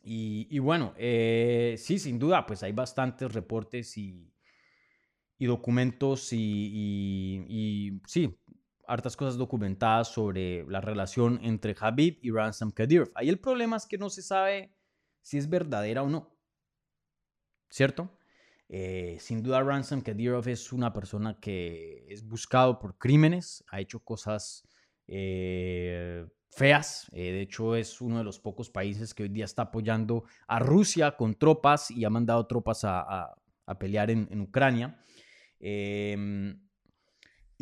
[0.05, 4.29] y, bueno, eh, sí, sin duda, pues hay bastantes reportes y,
[5.39, 8.33] documentos y, sí,
[8.88, 13.12] hartas cosas documentadas sobre la relación entre Habib y Ransom Kadyrov.
[13.15, 14.76] Ahí el problema es que no se sabe
[15.22, 16.38] si es verdadera o no.
[17.69, 18.10] ¿Cierto?
[18.69, 24.00] Eh, sin duda Ransom Kadyrov es una persona que es buscado por crímenes, ha hecho
[24.00, 24.67] cosas
[25.08, 27.08] eh, feas.
[27.12, 30.60] Eh, de hecho, es uno de los pocos países que hoy día está apoyando a
[30.60, 33.36] Rusia con tropas y ha mandado tropas a,
[33.80, 35.00] pelear en, Ucrania.
[35.60, 36.60] Em,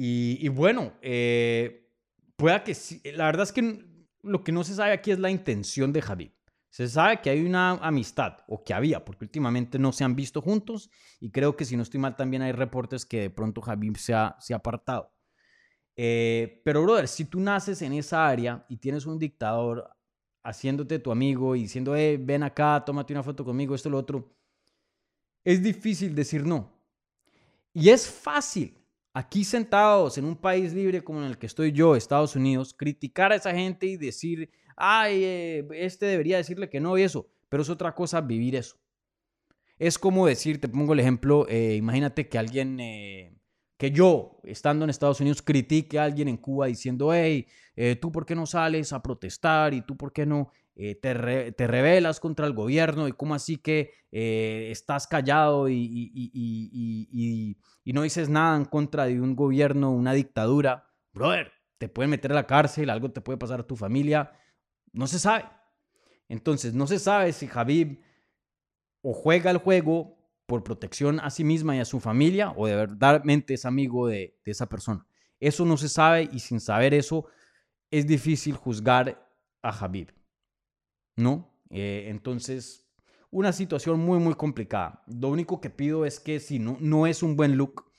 [0.04, 1.88] y, bueno, eh,
[2.36, 2.76] pueda que.
[3.14, 3.86] La verdad es que
[4.24, 6.32] lo que no se sabe aquí es la intención de Javid.
[6.72, 10.42] Se sabe que hay una amistad, o que había, porque últimamente no se han visto
[10.42, 13.98] juntos, y creo que si no estoy mal también hay reportes que de pronto Javid
[13.98, 15.14] se ha, se ha apartado.
[15.96, 19.88] Eh, pero, brother, si tú naces en esa área y tienes un dictador
[20.42, 24.34] haciéndote tu amigo y diciendo, eh, ven acá, tómate una foto conmigo, esto, lo otro,
[25.44, 26.74] es difícil decir no.
[27.72, 28.81] Y es fácil,
[29.14, 33.32] aquí sentados en un país libre como en el que estoy yo, Estados Unidos, criticar
[33.32, 37.64] a esa gente y decir, ay, eh, este debería decirle que no y eso, pero
[37.64, 38.78] es otra cosa vivir eso.
[39.78, 42.80] Es como decir, te pongo el ejemplo, eh, imagínate que alguien
[43.82, 48.12] que yo, estando en Estados Unidos, critique a alguien en Cuba diciendo, hey, eh, tú
[48.12, 52.48] por qué no sales a protestar y tú por qué no eh, te, rebelas contra
[52.48, 59.06] el gobierno y cómo así que eh, estás callado y, no dices nada en contra
[59.06, 60.88] de un gobierno, una dictadura.
[61.14, 64.32] Brother, te pueden meter a la cárcel, algo te puede pasar a tu familia,
[64.94, 65.46] no se sabe.
[66.30, 68.00] Entonces, no se sabe si Javib
[69.02, 72.76] o juega el juego por protección a sí misma y a su familia o de
[72.76, 75.06] verdadmente es amigo de, esa persona.
[75.40, 77.26] Eso no se sabe y sin saber eso
[77.90, 79.28] es difícil juzgar
[79.62, 80.12] a Habib.
[81.16, 81.54] ¿No?
[81.70, 82.92] Eh, entonces,
[83.30, 85.04] una situación muy, muy complicada.
[85.08, 87.92] Lo único que pido es que si no, no es un buen look,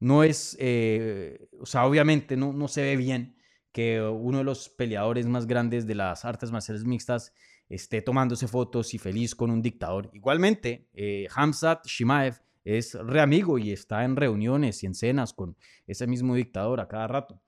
[0.00, 3.36] no es, eh, o sea, obviamente no, no se ve bien
[3.72, 7.32] que uno de los peleadores más grandes de las artes marciales mixtas
[7.68, 10.10] esté tomándose fotos y feliz con un dictador.
[10.12, 15.56] Igualmente, eh, Hamzat Shimaev es re amigo y está en reuniones y en cenas con
[15.86, 17.40] ese mismo dictador a cada rato.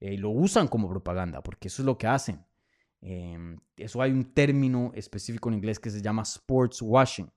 [0.00, 2.44] Eh, lo usan como propaganda, porque eso es lo que hacen.
[3.00, 7.30] Em, eso hay un término específico en inglés que se llama sports washing.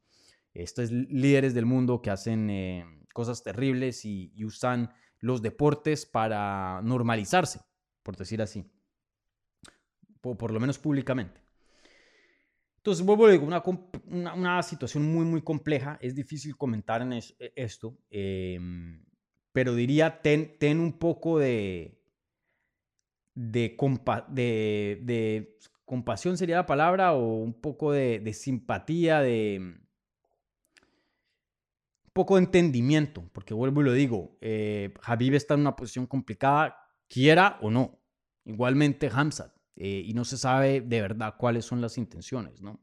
[0.54, 7.62] Estos líderes del mundo que hacen eh, cosas terribles y, usan los deportes para normalizarse,
[8.04, 8.65] por decir así,
[10.19, 11.43] por lo menos públicamente.
[12.84, 13.63] Entonces, vuelvo decir, una,
[14.34, 15.97] una, situación muy, muy compleja.
[16.02, 17.23] Es difícil comentar en e,
[17.56, 19.02] esto, em,
[19.54, 22.03] pero diría, ten, ten, un poco de,
[23.36, 23.76] de,
[24.30, 29.60] de, de, compasión, sería la palabra, o un poco de, de simpatía, de
[32.06, 34.93] un poco de entendimiento, porque vuelvo y lo digo, eh,
[35.34, 38.00] está en una posición complicada, quiera o no.
[38.46, 39.54] Igualmente Hamzat.
[39.76, 42.80] Eh, y no se sabe de verdad cuáles son las intenciones, ¿no?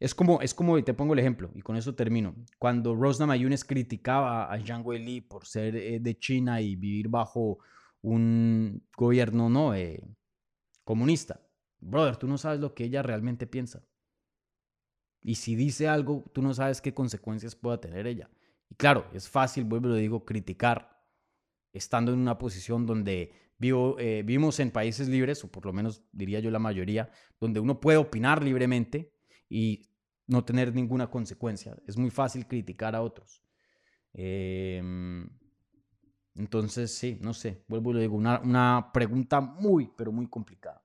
[0.00, 2.34] Es como, es como, te pongo el ejemplo, y con eso termino.
[2.58, 7.58] Cuando Rosna Mayunes criticaba a Jiang Weili por ser eh, de China y vivir bajo
[8.02, 10.02] un gobierno no eh,
[10.84, 11.40] comunista,
[11.80, 13.84] brother, tú no sabes lo que ella realmente piensa.
[15.20, 18.30] Y si dice algo, tú no sabes qué consecuencias pueda tener ella.
[18.70, 20.96] Y claro, es fácil, vuelvo y lo digo, criticar
[21.72, 26.04] estando en una posición donde Vivo, eh, vivimos en países libres, o por lo menos
[26.12, 29.12] diría yo la mayoría, donde uno puede opinar libremente
[29.48, 29.90] y
[30.28, 31.76] no tener ninguna consecuencia.
[31.84, 33.42] Es muy fácil criticar a otros.
[34.12, 35.28] Em,
[36.34, 40.82] entonces, sí, no sé, vuelvo y le digo, una, una pregunta muy, pero muy complicada.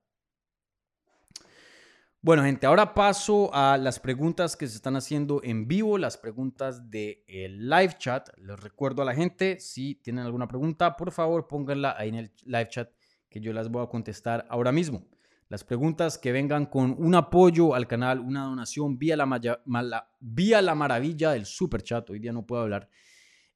[2.26, 6.90] Bueno, gente, ahora paso a las preguntas que se están haciendo en vivo, las preguntas
[6.90, 8.30] del live chat.
[8.38, 12.32] Les recuerdo a la gente, si tienen alguna pregunta, por favor pónganla ahí en el
[12.46, 12.90] live chat
[13.30, 15.06] que yo las voy a contestar ahora mismo.
[15.50, 20.76] Las preguntas que vengan con un apoyo al canal, una donación vía la, vía la
[20.76, 22.90] maravilla del super chat, hoy día no puedo hablar.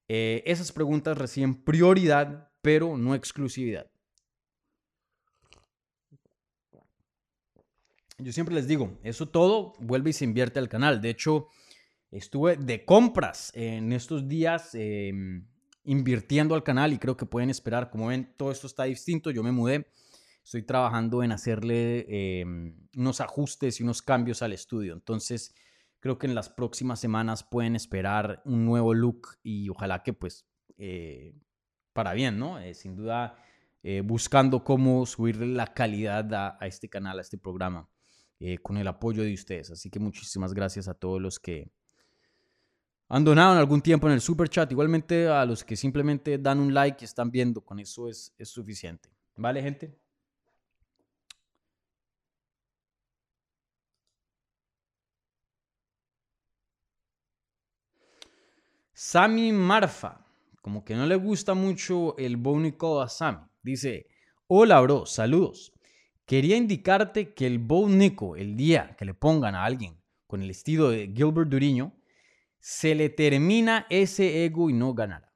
[0.07, 3.89] Eh, esas preguntas reciben prioridad, pero no exclusividad.
[8.19, 11.01] Yo siempre les digo, eso todo vuelve y se invierte al canal.
[11.01, 11.49] De hecho,
[12.09, 15.45] estuve de compras en estos días em,
[15.83, 17.91] invirtiendo al canal y creo que pueden esperar.
[17.91, 19.29] Como ven, todo esto está distinto.
[19.29, 19.87] Yo me mudé.
[20.43, 24.93] Estoy trabajando en hacerle em, unos ajustes y unos cambios al estudio.
[24.93, 25.53] Entonces,
[25.99, 30.45] creo que en las próximas semanas pueden esperar un nuevo look y ojalá que pues
[30.77, 31.33] eh,
[31.93, 32.59] para bien, ¿no?
[32.59, 33.35] Eh, sin duda,
[33.81, 37.89] eh, buscando cómo subir la calidad a este canal, a este programa.
[38.61, 39.71] Con el apoyo de ustedes.
[39.71, 41.71] Así que muchísimas gracias a todos los que
[43.09, 44.71] han donado algún tiempo en el super chat.
[44.71, 47.61] Igualmente a los que simplemente dan un like y están viendo.
[47.61, 49.09] Con eso es, es suficiente.
[49.37, 49.97] ¿Vale, gente?
[58.99, 60.25] Sammy Marfa,
[60.59, 63.45] como que no le gusta mucho el Bonico a Sammy.
[63.61, 64.07] Dice,
[64.47, 65.71] hola bro, saludos.
[66.25, 70.49] Quería indicarte que el Bow Nico, el día que le pongan a alguien con el
[70.49, 71.93] estilo de Gilbert Duriño,
[72.57, 75.31] se le termina ese ego y no ganará.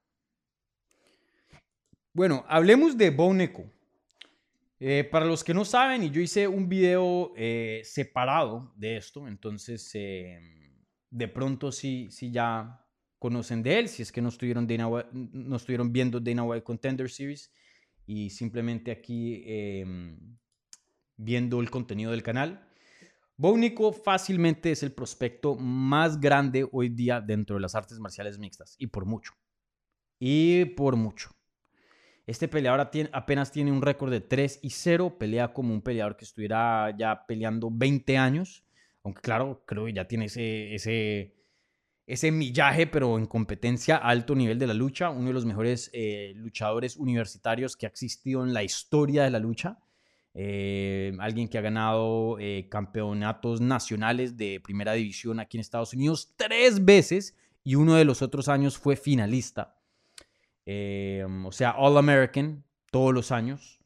[2.14, 3.72] Bueno, hablemos de Bow Nico.
[4.80, 9.28] Eh, para los que no saben, y yo hice un video eh, separado de esto,
[9.28, 10.40] entonces eh,
[11.12, 12.81] de pronto sí, sí ya
[13.22, 14.68] conocen de él, si es que no estuvieron,
[15.12, 17.54] no estuvieron viendo Dana White Contender Series,
[18.08, 19.46] y simplemente aquí
[21.18, 22.68] viendo el contenido del canal.
[23.38, 28.76] Bónico fácilmente es el prospecto más grande hoy día dentro de las artes marciales mixtas,
[28.80, 29.34] y por mucho.
[30.18, 31.30] Y por mucho.
[32.26, 36.26] Este peleador apenas tiene un récord de 3 y 0, pelea como un peleador que
[36.26, 38.66] estuviera ya peleando 20 años,
[39.04, 41.41] aunque claro, creo que ya tiene ese, ese,
[42.12, 45.90] ese millaje, pero en competencia a alto nivel de la lucha, uno de los mejores
[45.94, 49.80] eh, luchadores universitarios que ha existido en la historia de la lucha.
[50.34, 56.34] Eh, alguien que ha ganado eh, campeonatos nacionales de primera división aquí en Estados Unidos
[56.38, 59.78] tres veces y uno de los otros años fue finalista.
[60.66, 63.80] Eh, o sea, All American todos los años.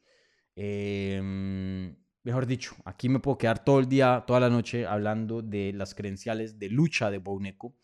[2.23, 5.93] mejor dicho, aquí me puedo quedar todo el día, toda la noche hablando de las
[5.93, 7.75] credenciales de lucha de Bouneco.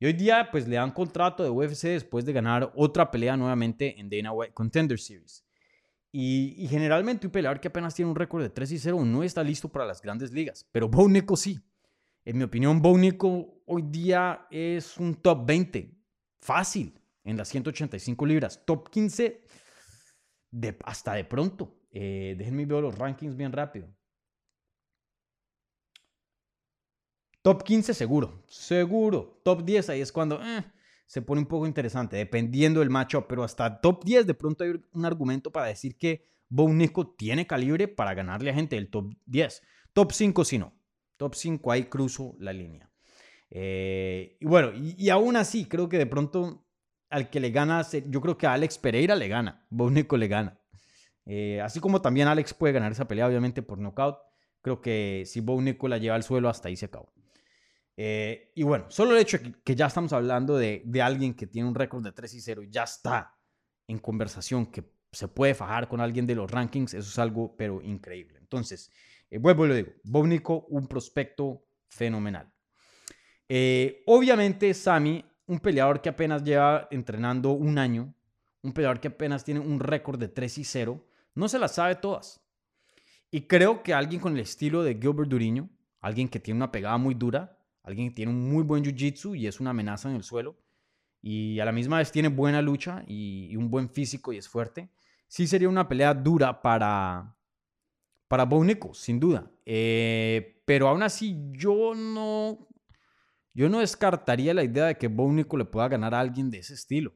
[0.00, 3.98] Y hoy día pues le dan contrato de UFC después de ganar otra pelea nuevamente
[3.98, 5.44] en Dana White Contender Series.
[6.10, 9.42] Y, generalmente un peleador que apenas tiene un récord de 3 y 0 no está
[9.42, 10.66] listo para las grandes ligas.
[10.72, 11.60] Pero Bonico sí.
[12.24, 15.94] En mi opinión, Bonico hoy día es un top 20.
[16.40, 16.98] Fácil.
[17.24, 18.64] En las 185 libras.
[18.64, 19.44] Top 15
[20.50, 21.74] de, hasta de pronto.
[21.90, 23.88] Eh, déjenme ver los rankings bien rápido.
[27.48, 28.42] Top 15 seguro.
[28.46, 29.40] Seguro.
[29.42, 30.38] Top 10 ahí es cuando...
[30.44, 30.62] Eh,
[31.06, 34.74] se pone un poco interesante, dependiendo del macho, pero hasta top 10 de pronto hay
[34.92, 36.68] un argumento para decir que Bo
[37.16, 39.62] tiene calibre para ganarle a gente del top 10.
[39.94, 40.74] Top 5 si no.
[41.16, 42.90] Top 5 ahí cruzo la línea.
[43.48, 46.66] Eh, y bueno, y, aún así creo que de pronto
[47.08, 50.60] al que le gana, yo creo que a Alex Pereira le gana, Bo le gana.
[51.24, 54.18] Eh, así como también Alex puede ganar esa pelea, obviamente por knockout.
[54.60, 55.58] Creo que si Bo
[55.88, 57.10] la lleva al suelo, hasta ahí se acabó.
[58.00, 61.66] Eh, y bueno, solo el hecho de que, ya estamos hablando de, alguien que tiene
[61.66, 63.36] un récord de 3 y 0 y ya está
[63.88, 67.82] en conversación, que se puede fajar con alguien de los rankings, eso es algo, pero
[67.82, 68.38] increíble.
[68.38, 68.92] Entonces,
[69.28, 72.48] eh, vuelvo y lo digo, Bovnico, un prospecto fenomenal.
[73.48, 78.14] Eh, obviamente, Sami, un peleador que apenas lleva entrenando un año,
[78.62, 81.96] un peleador que apenas tiene un récord de 3 y 0, no se las sabe
[81.96, 82.46] todas.
[83.32, 85.68] Y creo que alguien con el estilo de Gilbert Duriño,
[86.00, 87.57] alguien que tiene una pegada muy dura,
[87.88, 90.56] alguien que tiene un muy buen jiu-jitsu y es una amenaza en el suelo.
[91.20, 94.90] Y a la misma vez tiene buena lucha y, un buen físico y es fuerte.
[95.26, 97.36] Sí sería una pelea dura para,
[98.28, 99.50] para Bonico, sin duda.
[99.66, 102.68] Eh, pero aún así, yo no,
[103.52, 106.74] yo no descartaría la idea de que Bonico le pueda ganar a alguien de ese
[106.74, 107.14] estilo.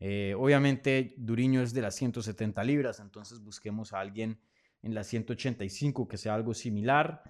[0.00, 4.40] Eh, obviamente, Duriño es de las 170 libras, entonces busquemos a alguien
[4.82, 7.22] en las 185 que sea algo similar.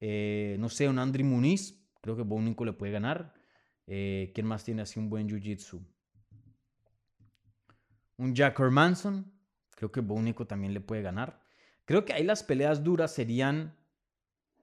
[0.00, 3.34] Eh, no sé, un Andri Muniz Creo que Bonico le puede ganar.
[3.88, 5.84] Eh, ¿Quién más tiene así un buen jiu-jitsu?
[8.18, 9.32] Un Jack Manson.
[9.74, 11.42] Creo que Bonico también le puede ganar.
[11.84, 13.76] Creo que ahí las peleas duras serían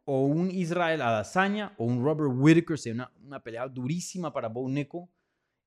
[0.06, 2.80] o un Israel Adesanya o un Robert Whittaker.
[2.80, 5.10] Sería una, pelea durísima para Bo Nico.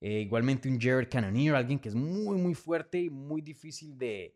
[0.00, 4.34] Eh, igualmente un Jared Cannonier, alguien que es muy, muy fuerte y muy difícil de,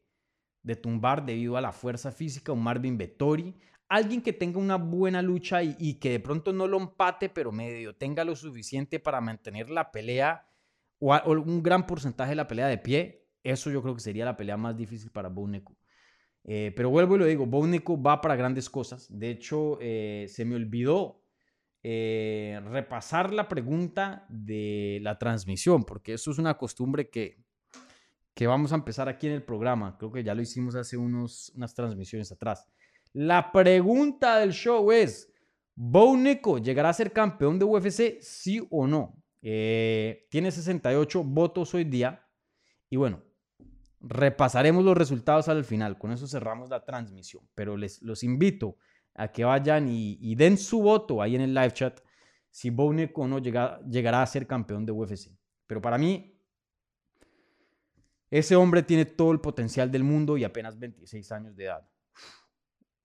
[0.63, 2.53] de tumbar debido a la fuerza física.
[2.53, 3.55] Un Marvin Vettori.
[3.91, 7.53] Alguien que tenga una buena lucha y, y que de pronto no lo empate, pero
[7.53, 10.47] medio tenga lo suficiente para mantener la pelea
[11.01, 13.27] o, a- o un gran porcentaje de la pelea de pie.
[13.43, 15.77] Eso yo creo que sería la pelea más difícil para Bo Nico.
[16.45, 19.07] Eh, pero vuelvo y lo digo, Bo Nico va para grandes cosas.
[19.11, 21.23] De hecho, eh, se me olvidó
[21.83, 27.43] eh, repasar la pregunta de la transmisión, porque eso es una costumbre que,
[28.35, 29.99] que vamos a empezar aquí en el programa.
[29.99, 32.67] Creo que ya lo hicimos hace unos, unas transmisiones atrás.
[33.13, 35.33] La pregunta del show es,
[35.75, 39.21] ¿Bo Nico llegará a ser campeón de UFC, sí o no?
[39.43, 42.27] Eh, tiene 68 votos hoy día.
[42.89, 43.23] Y bueno,
[44.01, 45.99] repasaremos los resultados al final.
[45.99, 47.43] Con eso cerramos la transmisión.
[47.55, 48.77] Pero les los invito
[49.15, 52.01] a que vayan y, den su voto ahí en el live chat
[52.51, 55.31] si Bo Nico no llega, llegará a ser campeón de UFC.
[55.67, 56.37] Pero para mí,
[58.29, 61.89] ese hombre tiene todo el potencial del mundo y apenas 26 años de edad.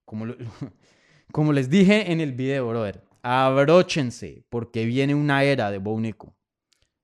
[1.31, 6.35] Como, les dije en el video, brother, abróchense porque viene una era de Bo Nico.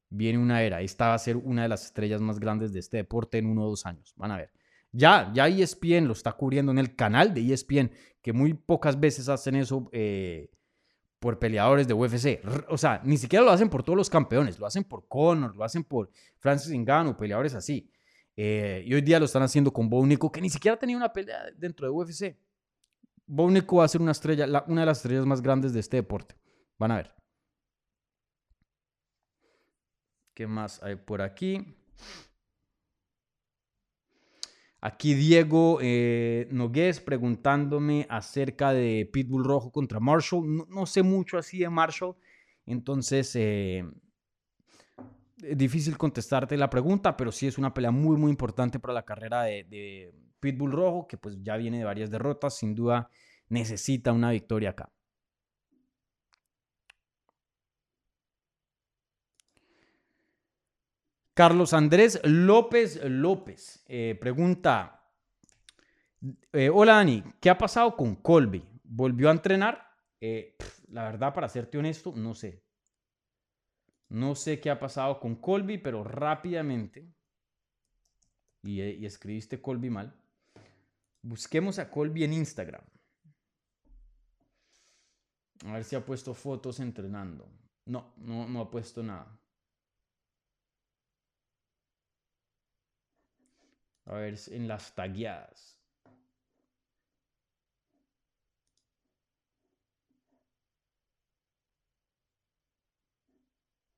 [0.10, 0.82] Viene una era.
[0.82, 3.64] Esta va a ser una de las estrellas más grandes de este deporte en uno
[3.66, 4.14] o dos años.
[4.18, 4.52] Van a ver.
[4.92, 7.92] Ya, ya ESPN lo está cubriendo en el canal de ESPN,
[8.22, 10.50] que muy pocas veces hacen eso eh,
[11.20, 12.42] por peleadores de UFC.
[12.68, 15.64] O sea, ni siquiera lo hacen por todos los campeones, lo hacen por Conor, lo
[15.64, 17.90] hacen por Francis Ngannou, peleadores así.
[18.36, 21.14] Eh, y hoy día lo están haciendo con Bo Nico, que ni siquiera tenía una
[21.14, 22.36] pelea dentro de UFC.
[23.34, 25.80] Bo Nico va a ser una estrella, la- una de las estrellas más grandes de
[25.80, 26.36] este deporte.
[26.78, 27.16] Van a ver.
[30.34, 31.78] ¿Qué más hay por aquí?
[34.82, 40.68] Aquí Diego eh, Nogués preguntándome acerca de Pitbull Rojo contra Marshall.
[40.68, 42.16] No, sé mucho así de Marshall,
[42.66, 43.86] entonces eh,
[45.42, 49.06] es difícil contestarte la pregunta, pero sí es una pelea muy, muy importante para la
[49.06, 50.12] carrera de
[50.42, 53.10] Pitbull Rojo, que pues ya viene de varias derrotas, sin duda
[53.48, 54.92] necesita una victoria acá.
[61.34, 65.10] Carlos Andrés López López eh, pregunta,
[66.52, 68.68] eh, hola Dani, ¿qué ha pasado con Colby?
[68.84, 69.88] ¿Volvió a entrenar?
[70.20, 70.58] Eh,
[70.90, 72.64] la verdad, para serte honesto, no sé.
[74.10, 77.10] No sé qué ha pasado con Colby, pero rápidamente,
[78.64, 80.21] y escribiste Colby mal,
[81.22, 82.84] busquemos a Colby en Instagram.
[85.66, 87.48] A ver si ha puesto fotos entrenando.
[87.86, 89.40] No, no, no ha puesto nada.
[94.06, 95.78] A ver, en las tagueadas.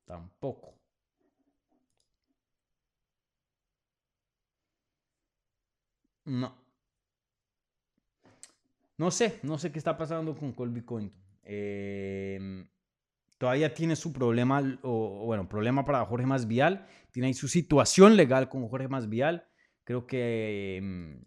[0.06, 0.74] Tampoco.
[6.26, 6.63] No.
[8.96, 11.24] No sé, no sé qué está pasando con Colby Covington.
[11.42, 12.68] Em,
[13.38, 16.86] todavía tiene su problema, o, bueno, problema para Jorge Masvial.
[17.10, 19.46] Tiene ahí su situación legal con Jorge Masvial.
[19.82, 21.22] Creo que em,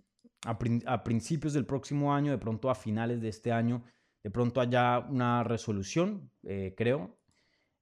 [0.46, 3.84] a principios del próximo año, de pronto a finales de este año,
[4.24, 7.18] de pronto haya una resolución, eh, creo.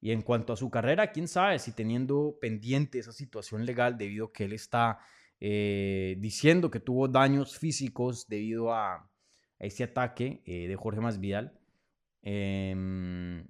[0.01, 4.25] Y en cuanto a su carrera, quién sabe si teniendo pendiente esa situación legal debido
[4.25, 4.99] a que él está
[5.39, 9.09] eh, diciendo que tuvo daños físicos debido a,
[9.59, 11.59] a ese ataque eh, de Jorge Masvidal.
[12.21, 13.45] em,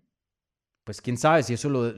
[0.84, 1.94] pues quién sabe si eso lo,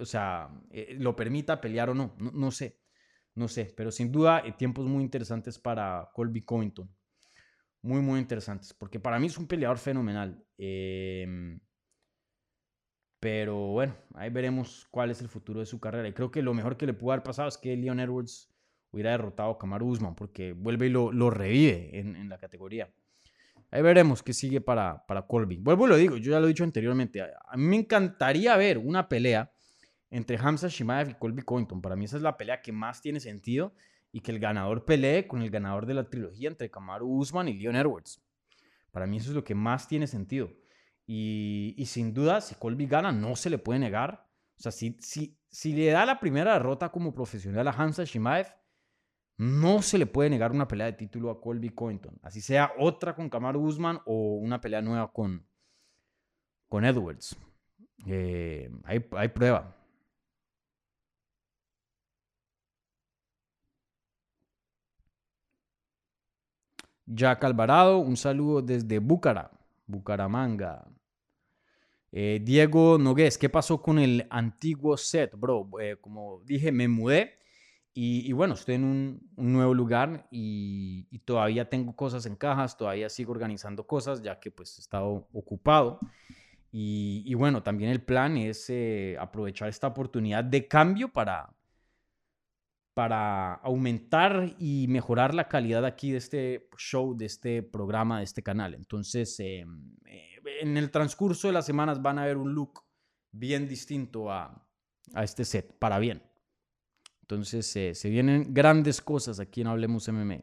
[0.00, 2.16] o sea, eh, lo permita pelear o no.
[2.18, 2.50] no.
[2.50, 2.80] sé,
[3.34, 3.72] no sé.
[3.76, 6.90] Pero sin duda, eh, tiempos muy interesantes para Colby Covington.
[7.82, 8.74] Muy, muy interesantes.
[8.74, 10.44] Porque para mí es un peleador fenomenal.
[10.58, 11.60] em,
[13.20, 16.08] pero bueno, ahí veremos cuál es el futuro de su carrera.
[16.08, 18.52] Y creo que lo mejor que le pudo haber pasado es que Leon Edwards
[18.92, 22.92] hubiera derrotado a Kamaru Usman, porque vuelve y lo, revive en la categoría.
[23.70, 25.58] Ahí veremos qué sigue para, para Colby.
[25.58, 27.22] Vuelvo y lo digo, yo ya lo he dicho anteriormente.
[27.22, 29.52] A, mí me encantaría ver una pelea
[30.10, 31.82] entre Hamza Shimaev y Colby Covington.
[31.82, 33.74] Para mí esa es la pelea que más tiene sentido
[34.10, 37.54] y que el ganador pelee con el ganador de la trilogía entre Kamaru Usman y
[37.54, 38.22] Leon Edwards.
[38.90, 40.50] Para mí eso es lo que más tiene sentido.
[41.06, 44.26] Y, y sin duda, si Colby gana, no se le puede negar.
[44.58, 48.46] O sea, si, si, si le da la primera derrota como profesional a Hamza Shimaev,
[49.38, 52.18] no se le puede negar una pelea de título a Colby Covington.
[52.22, 55.46] Así sea otra con Kamaru Usman o una pelea nueva con,
[56.68, 57.36] con Edwards.
[58.06, 59.74] Eh, hay, hay prueba.
[67.06, 69.50] Jack Alvarado, un saludo desde Búcara.
[69.86, 70.84] Bucaramanga.
[72.10, 75.68] Eh, Diego Nogués, ¿qué pasó con el antiguo set, bro?
[75.80, 77.38] Eh, como dije, me mudé
[78.00, 83.32] y, bueno, estoy en un, nuevo lugar y, todavía tengo cosas en cajas, todavía sigo
[83.32, 85.98] organizando cosas ya que pues he estado ocupado.
[86.70, 91.52] Y, bueno, también el plan es eh, aprovechar esta oportunidad de cambio para,
[92.94, 98.44] para aumentar y mejorar la calidad aquí de este show, de este programa, de este
[98.44, 98.74] canal.
[98.74, 102.84] Entonces, em, en el transcurso de las semanas van a ver un look
[103.32, 104.64] bien distinto a,
[105.16, 106.27] este set, para bien.
[107.30, 110.40] Entonces se vienen grandes cosas aquí en Hablemos MMA.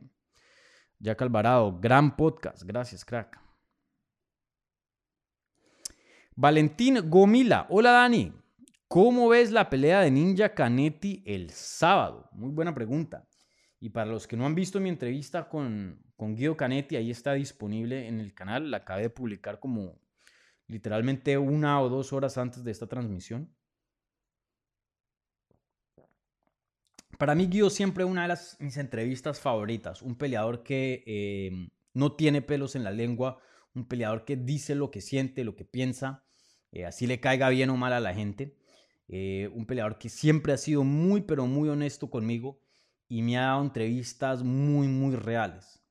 [0.99, 2.61] Jack Alvarado, gran podcast.
[2.61, 3.39] Gracias, crack.
[6.35, 7.65] Valentín Gomila.
[7.71, 8.31] Hola, Dani.
[8.87, 12.29] ¿Cómo ves la pelea de Ninja Canetti el sábado?
[12.33, 13.27] Muy buena pregunta.
[13.79, 17.33] Y para los que no han visto mi entrevista con, con Guido Canetti, ahí está
[17.33, 18.69] disponible en el canal.
[18.69, 19.99] La acabé de publicar como
[20.67, 23.51] literalmente una o dos horas antes de esta transmisión.
[27.17, 30.01] Para mí, Guido siempre una de las, mis entrevistas favoritas.
[30.01, 33.39] Un peleador que em, no tiene pelos en la lengua.
[33.73, 36.25] Un peleador que dice lo que siente, lo que piensa.
[36.71, 38.57] Eh, así le caiga bien o mal a la gente.
[39.07, 42.59] Eh, un peleador que siempre ha sido muy, pero muy honesto conmigo.
[43.07, 45.81] Y me ha dado entrevistas muy, muy reales.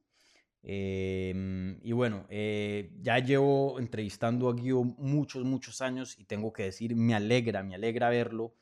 [0.63, 6.65] Em, y bueno, eh, ya llevo entrevistando a Guido muchos, muchos años y tengo que
[6.65, 8.55] decir, me alegra, me alegra verlo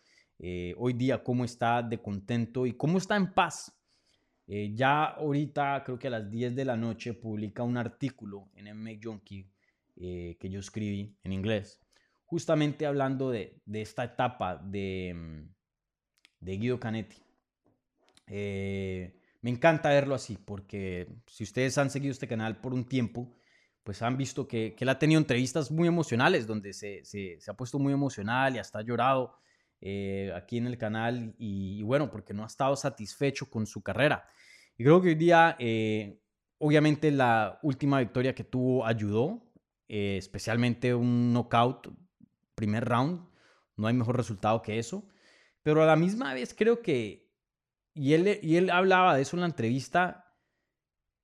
[0.43, 3.75] eh, hoy día, cómo está de contento y cómo está en paz.
[4.47, 8.67] Eh, ya ahorita, creo que a las 10 de la noche, publica un artículo en
[8.77, 9.49] MMA Junkie
[9.95, 11.81] que yo escribí en inglés,
[12.25, 15.53] justamente hablando de, de esta etapa de, mm,
[16.43, 17.17] de Guido Canetti.
[18.27, 23.35] Eh, me encanta verlo así, porque si ustedes han seguido este canal por un tiempo,
[23.83, 27.03] pues han visto que, él ha tenido entrevistas muy emocionales, donde se,
[27.47, 29.35] ha puesto muy emocional y hasta ha llorado
[29.85, 34.29] eh, aquí en el canal, y, bueno, porque no ha estado satisfecho con su carrera.
[34.79, 36.21] Y creo que hoy día, eh,
[36.59, 39.43] obviamente la última victoria que tuvo ayudó,
[39.89, 41.89] eh, especialmente un knockout,
[42.55, 43.27] primer round,
[43.77, 45.09] no hay mejor resultado que eso,
[45.65, 47.29] pero a la misma vez creo que
[47.93, 50.33] y él, y él hablaba de eso en la entrevista,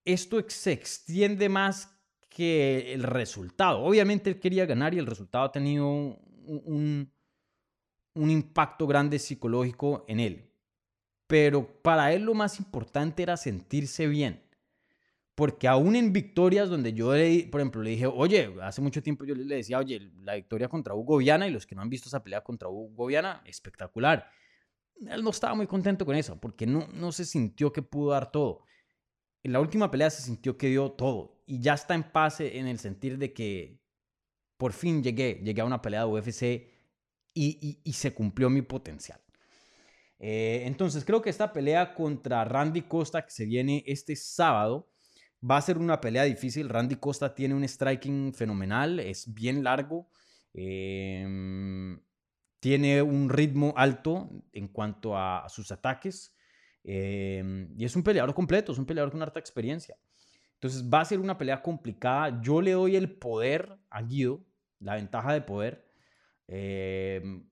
[0.04, 1.96] esto se extiende más
[2.28, 3.84] que el resultado.
[3.84, 7.12] Obviamente él quería ganar y el resultado ha tenido un, un
[8.30, 10.50] impacto grande psicológico en él.
[11.26, 14.42] Pero para él lo más importante era sentirse bien.
[15.34, 17.08] Porque aún en victorias donde yo,
[17.50, 20.94] por ejemplo, le dije, oye, hace mucho tiempo yo le decía, oye, la victoria contra
[20.94, 24.28] Hugo Viana y los que no han visto esa pelea contra Hugo Viana, espectacular
[25.06, 28.30] él no estaba muy contento con eso, porque no, no se sintió que pudo dar
[28.30, 28.64] todo.
[29.42, 32.66] En la última pelea se sintió que dio todo y ya está en paz en
[32.66, 33.80] el sentir de que
[34.56, 36.68] por fin llegué, llegué a una pelea de UFC
[37.38, 39.20] y, se cumplió mi potencial.
[40.18, 44.90] Eh, entonces creo que esta pelea contra Randy Costa que se viene este sábado
[45.48, 46.68] va a ser una pelea difícil.
[46.68, 50.10] Randy Costa tiene un striking fenomenal, es bien largo.
[50.54, 51.24] Eh,
[52.60, 56.34] tiene un ritmo alto en cuanto a, sus ataques
[56.84, 59.96] em, y es un peleador completo, es un peleador con harta experiencia.
[60.54, 62.40] Entonces va a ser una pelea complicada.
[62.42, 64.44] Yo le doy el poder a Guido,
[64.80, 65.87] la ventaja de poder.
[66.48, 67.48] Em,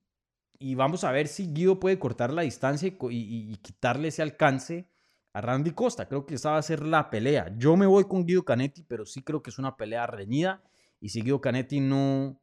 [0.59, 4.89] y vamos a ver si Guido puede cortar la distancia y, quitarle ese alcance
[5.33, 6.09] a Randy Costa.
[6.09, 7.55] Creo que esa va a ser la pelea.
[7.59, 10.63] Yo me voy con Guido Canetti, pero sí creo que es una pelea reñida.
[10.99, 12.41] Y si Guido Canetti no,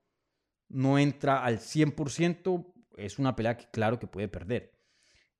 [0.70, 4.74] no entra al 100%, es una pelea que claro que puede perder.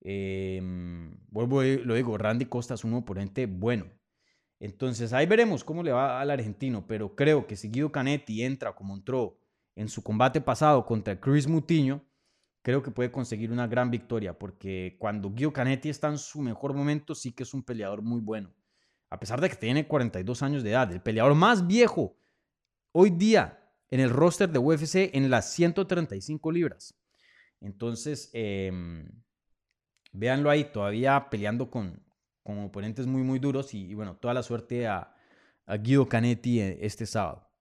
[0.02, 3.86] Em, vuelvo, lo digo, Randy Costa es un oponente bueno.
[4.60, 8.74] Entonces ahí veremos cómo le va al argentino, pero creo que si Guido Canetti entra
[8.74, 9.38] como entró
[9.76, 12.04] en su combate pasado contra Chris Mutiño,
[12.62, 16.74] creo que puede conseguir una gran victoria, porque cuando Guido Canetti está en su mejor
[16.74, 18.54] momento, sí que es un peleador muy bueno.
[19.10, 22.16] A pesar de que tiene 42 años de edad, el peleador más viejo
[22.92, 23.60] hoy día
[23.92, 26.96] en el roster de UFC en las 135 libras.
[27.62, 28.72] Entonces, eh,
[30.12, 32.02] véanlo ahí, todavía peleando con,
[32.44, 35.16] con oponentes muy, muy duros y, bueno, toda la suerte a,
[35.66, 37.53] a Guido Canetti eh, este sábado.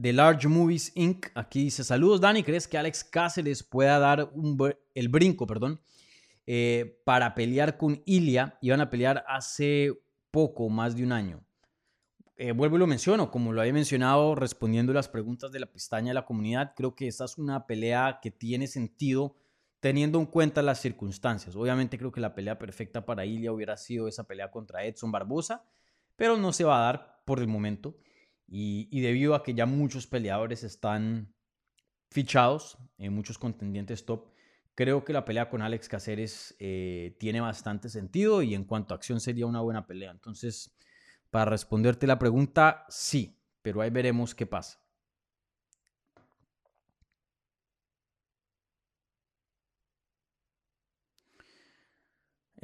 [0.00, 1.26] The Large Movies Inc.
[1.34, 4.58] Aquí dice, saludos Dani, ¿crees que Alex Cáceres pueda dar un,
[4.94, 5.80] el brinco, perdón,
[6.46, 8.58] eh, para pelear con Ilia.
[8.60, 9.92] Iban a pelear hace
[10.30, 11.44] poco, más de un año.
[12.36, 16.08] Eh, vuelvo y lo menciono, como lo había mencionado respondiendo las preguntas de la pestaña
[16.08, 19.36] de la comunidad, creo que esta es una pelea que tiene sentido
[19.78, 21.54] teniendo en cuenta las circunstancias.
[21.54, 25.64] Obviamente creo que la pelea perfecta para Ilya hubiera sido esa pelea contra Edson Barbosa,
[26.16, 27.96] pero no se va a dar por el momento.
[28.46, 31.34] Y, debido a que ya muchos peleadores están
[32.10, 34.28] fichados en muchos contendientes top,
[34.74, 38.96] creo que la pelea con Alex Caceres eh, tiene bastante sentido y en cuanto a
[38.96, 40.10] acción sería una buena pelea.
[40.10, 40.76] Entonces,
[41.30, 44.83] para responderte la pregunta, sí, pero ahí veremos qué pasa.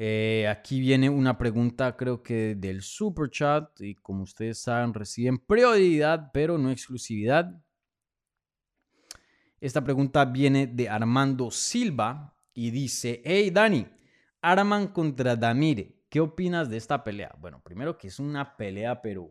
[0.02, 3.78] Eh, aquí viene una pregunta, creo que del super chat.
[3.82, 7.62] Y como ustedes saben, reciben prioridad, pero no exclusividad.
[9.60, 13.86] Esta pregunta viene de Armando Silva y dice: Hey Dani,
[14.40, 17.36] Arman contra Damire, ¿qué opinas de esta pelea?
[17.38, 19.28] Bueno, primero que es una pelea, pero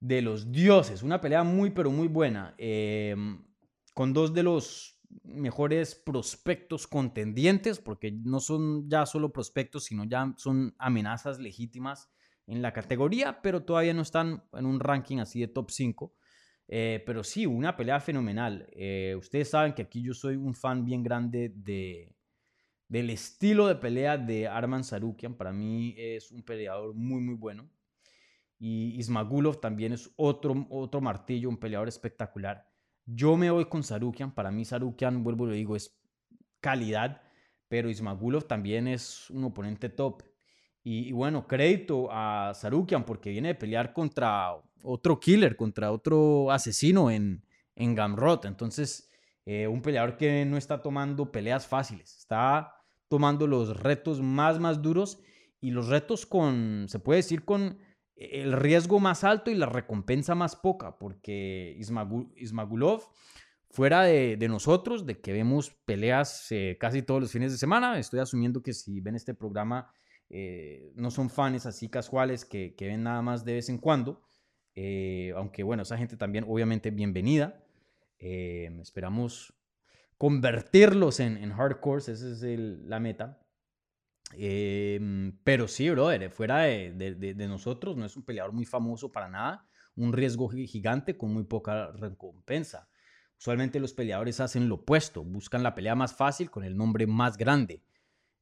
[0.00, 3.44] de los dioses, una pelea muy, pero muy buena, em,
[3.94, 4.91] con dos de los
[5.24, 12.10] mejores prospectos contendientes, porque no son ya solo prospectos, sino ya son amenazas legítimas
[12.46, 16.14] en la categoría, pero todavía no están en un ranking así de top 5.
[16.68, 18.66] Eh, pero sí, una pelea fenomenal.
[18.72, 22.16] Eh, ustedes saben que aquí yo soy un fan bien grande de,
[22.88, 25.34] del estilo de pelea de Arman Sarukian.
[25.34, 27.68] Para mí es un peleador muy, muy bueno.
[28.58, 32.71] Y Ismagulov también es otro, otro martillo, un peleador espectacular.
[33.06, 34.34] Yo me voy con Sarukian.
[34.34, 35.96] Para mí Sarukian, vuelvo y lo digo, es
[36.60, 37.22] calidad.
[37.68, 40.22] Pero Ismagulov también es un oponente top.
[40.84, 47.10] Y, bueno, crédito a Sarukian porque viene de pelear contra otro killer, contra otro asesino
[47.10, 47.44] en,
[47.76, 48.44] en Gamrot.
[48.44, 49.10] Entonces,
[49.46, 52.74] eh, un peleador que no está tomando peleas fáciles, está
[53.08, 55.20] tomando los retos más, más duros
[55.60, 57.78] y los retos con, se puede decir, con
[58.32, 61.76] el riesgo más alto y la recompensa más poca, porque
[62.36, 63.02] Ismagulov,
[63.70, 68.20] fuera de, nosotros, de que vemos peleas eh, casi todos los fines de semana, estoy
[68.20, 69.92] asumiendo que si ven este programa
[70.28, 74.22] eh, no son fans así casuales que, que ven nada más de vez en cuando,
[74.74, 77.58] eh, aunque bueno, esa gente también obviamente bienvenida.
[78.18, 79.52] Esperamos
[80.16, 83.41] convertirlos en, en hardcore, esa es la meta.
[84.34, 89.66] Em, pero sí, brother, fuera de, nosotros, no es un peleador muy famoso para nada,
[89.94, 92.88] un riesgo gigante con muy poca recompensa.
[93.38, 97.36] Usualmente los peleadores hacen lo opuesto, buscan la pelea más fácil con el nombre más
[97.36, 97.82] grande.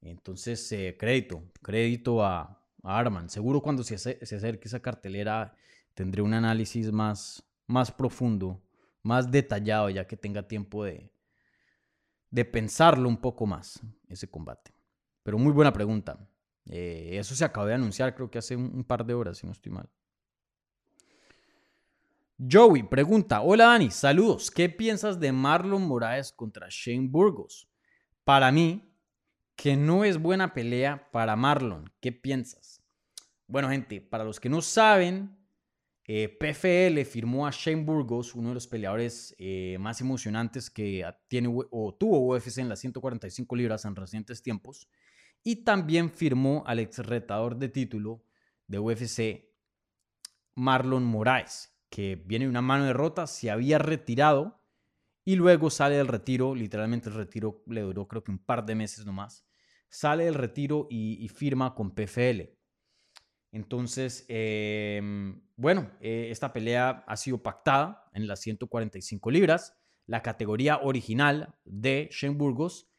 [0.03, 3.29] Entonces, eh, crédito, crédito a, a, Arman.
[3.31, 5.55] Seguro cuando se, se acerque esa cartelera
[5.95, 8.63] tendré un análisis más, más profundo,
[9.03, 11.11] más detallado, ya que tenga tiempo de,
[12.31, 14.73] de pensarlo un poco más, ese combate.
[15.23, 16.19] Pero muy buena pregunta.
[16.67, 19.53] Eh, eso se acabó de anunciar, creo que hace un, par de horas, si no
[19.53, 19.89] estoy mal.
[22.51, 27.69] Joey pregunta, hola Dani, saludos, ¿qué piensas de Marlon Moraes contra Shane Burgos?
[28.25, 28.95] Para mí,
[29.57, 32.83] que no es buena pelea para Marlon, ¿qué piensas?
[33.47, 35.37] Bueno gente, para los que no saben,
[36.07, 41.49] eh, PFL firmó a Shane Burgos, uno de los peleadores eh, más emocionantes que tiene
[41.49, 44.89] o tuvo UFC en las 145 libras en recientes tiempos.
[45.43, 48.25] Y también firmó al ex retador de título
[48.67, 49.49] de UFC,
[50.55, 54.63] Marlon Moraes, que viene de una mano de rota, se había retirado
[55.25, 56.55] y luego sale del retiro.
[56.55, 59.47] Literalmente el retiro le duró creo que un par de meses nomás.
[59.89, 62.61] Sale del retiro y firma con PFL.
[63.53, 69.77] Entonces, em, bueno, eh, esta pelea ha sido pactada en las 145 libras.
[70.07, 72.90] La categoría original de Shane Burgos,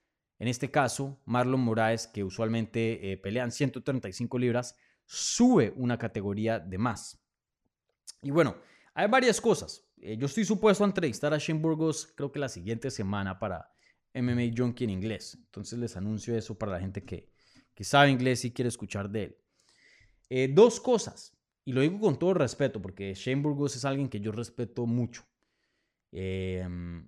[0.41, 4.75] en este caso, Marlon Moraes, que usualmente eh, pelean 135 libras,
[5.05, 7.23] sube una categoría de más.
[8.23, 8.55] Y bueno,
[8.95, 9.85] hay varias cosas.
[9.97, 13.71] Eh, yo estoy supuesto a entrevistar a Shane Burgos, creo que la siguiente semana para
[14.15, 15.37] MMA Junkie en inglés.
[15.45, 17.29] Entonces les anuncio eso para la gente que,
[17.75, 19.37] que sabe inglés y quiere escuchar de él.
[20.31, 24.19] Eh, dos cosas, y lo digo con todo respeto, porque Shane Burgos es alguien que
[24.19, 25.23] yo respeto mucho.
[26.11, 27.07] Em,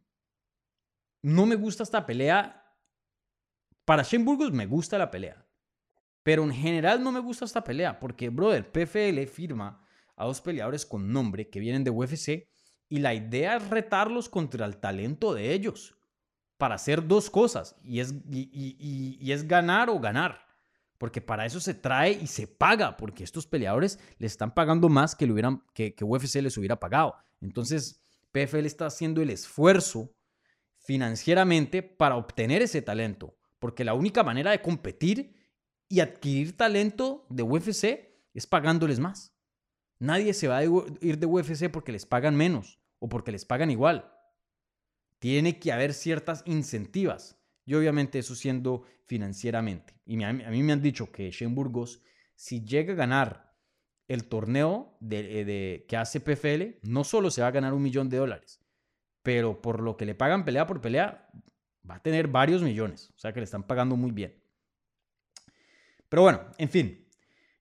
[1.23, 2.62] no me gusta esta pelea.
[3.85, 5.45] Para Shane Burgos me gusta la pelea.
[6.23, 10.85] Pero en general no me gusta esta pelea, porque, brother, PFL firma a dos peleadores
[10.85, 12.47] con nombre que vienen de UFC
[12.87, 15.97] y la idea es retarlos contra el talento de ellos
[16.57, 20.43] para hacer dos cosas y es, y es ganar o ganar
[21.03, 25.15] porque para eso se trae y se paga, porque estos peleadores le están pagando más
[25.15, 27.15] que, le hubieran, que, que UFC les hubiera pagado.
[27.41, 30.15] Entonces, PFL está haciendo el esfuerzo
[30.77, 35.37] financieramente para obtener ese talento, porque la única manera de competir
[35.87, 39.33] y adquirir talento de UFC es pagándoles más.
[39.99, 43.71] Nadie se va a ir de UFC porque les pagan menos o porque les pagan
[43.71, 44.11] igual.
[45.19, 47.39] Tiene que haber ciertas incentivas.
[47.63, 49.93] Y obviamente eso siendo financieramente.
[50.05, 52.01] Y a mí me han dicho que Shane Burgos,
[52.35, 53.55] si llega a ganar
[54.09, 58.09] el torneo de, de, que hace PFL, no solo se va a ganar un millón
[58.09, 58.59] de dólares,
[59.21, 61.29] pero por lo que le pagan pelea por pelea,
[61.89, 63.11] va a tener varios millones.
[63.15, 64.41] O sea que le están pagando muy bien.
[66.09, 67.07] Pero bueno, en fin.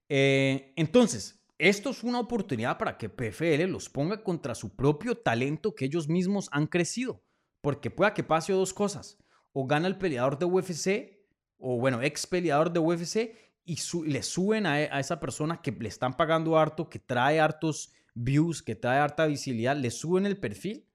[0.09, 5.75] Eh, entonces, esto es una oportunidad para que PFL los ponga contra su propio talento
[5.75, 7.23] que ellos mismos han crecido.
[7.61, 9.19] Porque pueda que pase dos cosas.
[9.53, 11.21] O gana el peleador de UFC,
[11.59, 15.89] o bueno, ex peleador de UFC, y le suben a, a, esa persona que le
[15.89, 20.89] están pagando harto, que trae hartos views, que trae harta visibilidad, le suben el perfil.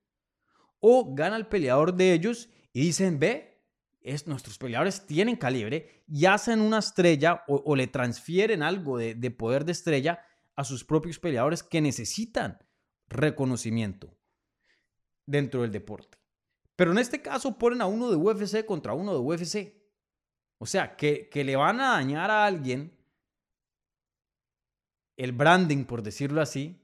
[0.80, 3.64] O gana el peleador de ellos y dicen, ve,
[4.02, 9.32] es, nuestros peleadores tienen calibre y hacen una estrella o, le transfieren algo de, de
[9.32, 10.24] poder de estrella
[10.56, 12.60] a sus propios peleadores que necesitan
[13.08, 14.16] reconocimiento
[15.26, 16.20] dentro del deporte.
[16.76, 19.74] Pero en este caso ponen a uno de UFC contra uno de UFC.
[20.60, 22.96] O sea, que, le van a dañar a alguien
[25.16, 26.80] el branding, por decirlo así,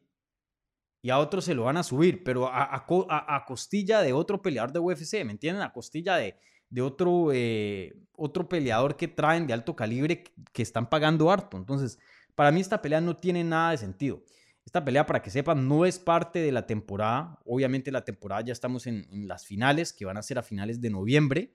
[1.03, 4.79] y a otro se lo van a subir, pero a, costilla de otro peleador de
[4.79, 5.61] UFC, ¿me entienden?
[5.61, 6.37] A costilla de,
[6.69, 10.23] de otro, eh, otro peleador que traen de alto calibre
[10.53, 11.57] que están pagando harto.
[11.57, 11.99] Entonces,
[12.35, 14.23] para mí esta pelea no tiene nada de sentido.
[14.65, 17.37] Esta pelea, para que sepan, no es parte de la temporada.
[17.45, 20.89] Obviamente la temporada ya estamos en, las finales, que van a ser a finales de
[20.89, 21.53] noviembre.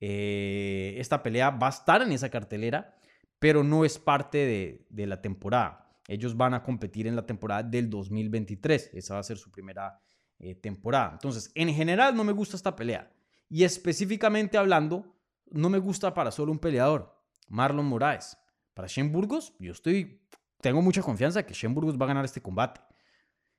[0.00, 2.96] Eh, esta pelea va a estar en esa cartelera,
[3.38, 5.85] pero no es parte de, la temporada.
[6.08, 8.90] Ellos van a competir en la temporada del 2023.
[8.94, 10.00] Esa va a ser su primera
[10.38, 11.10] eh, temporada.
[11.12, 13.12] Entonces, en general no me gusta esta pelea.
[13.48, 17.14] Y específicamente hablando, no me gusta para solo un peleador,
[17.48, 18.36] Marlon Moraes.
[18.74, 20.20] Para Shen Burgos, yo estoy,
[20.60, 22.80] tengo mucha confianza que Shen Burgos va a ganar este combate.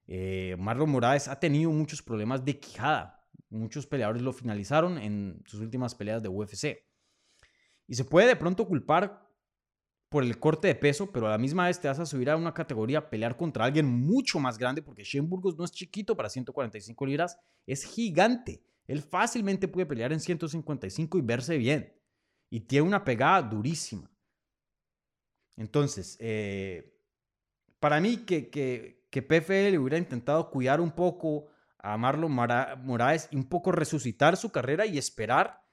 [0.06, 3.28] Eh, Marlon Moraes ha tenido muchos problemas de quijada.
[3.50, 6.86] Muchos peleadores lo finalizaron en sus últimas peleas de UFC.
[7.88, 9.27] Y se puede de pronto culpar
[10.10, 12.38] por el corte de peso, pero a la misma vez te vas a subir a
[12.38, 16.30] una categoría pelear contra alguien mucho más grande, porque Shen Burgos no es chiquito para
[16.30, 18.64] 145 libras, es gigante.
[18.88, 21.93] Él fácilmente puede pelear en 155 y verse bien.
[22.49, 24.10] Y tiene una pegada durísima.
[25.58, 26.97] Entonces, eh,
[27.80, 31.47] para mí que, que, que, PFL hubiera intentado cuidar un poco
[31.80, 35.68] a Marlon Moraes y un poco resucitar su carrera y esperar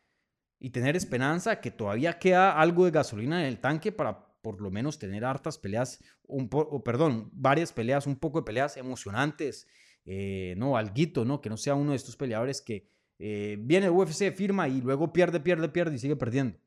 [0.59, 4.70] y tener esperanza que todavía queda algo de gasolina en el tanque para por lo
[4.70, 9.66] menos tener hartas peleas, un o perdón, varias peleas, un poco de peleas emocionantes,
[10.05, 11.40] eh, no, alguito, ¿no?
[11.40, 12.86] Que no sea uno de estos peleadores que
[13.18, 16.59] eh, viene el UFC, firma y luego pierde, pierde, pierde y sigue perdiendo.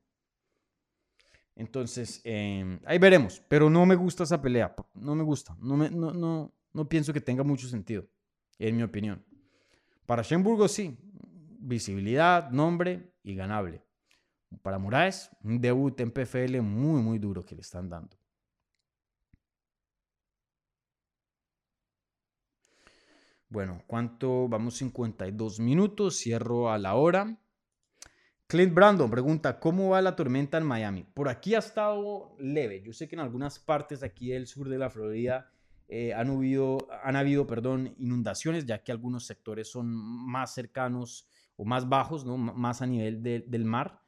[1.56, 3.44] Entonces, em, ahí veremos.
[3.48, 4.76] Pero no me gusta esa pelea.
[4.96, 5.56] No me gusta.
[5.62, 8.08] No, me, no, no, no pienso que tenga mucho sentido,
[8.58, 9.24] en mi opinión.
[10.08, 10.98] Para Schemburgo sí.
[11.60, 13.84] Visibilidad, nombre y ganable.
[14.62, 18.18] Para Moraes, un debut en PFL muy, muy duro que le están dando.
[23.50, 24.50] Bueno, ¿cuánto?
[24.50, 27.38] Vamos 52 minutos, cierro a la hora.
[28.48, 31.04] Clint Brandon pregunta, ¿cómo va la tormenta en Miami?
[31.04, 32.82] Por aquí ha estado leve.
[32.82, 35.52] Yo sé que en algunas partes aquí del sur de la Florida
[35.90, 41.66] eh, han, habido, han habido perdón, inundaciones, ya que algunos sectores son más cercanos o
[41.66, 42.38] más bajos, ¿no?
[42.38, 44.02] más a nivel del mar.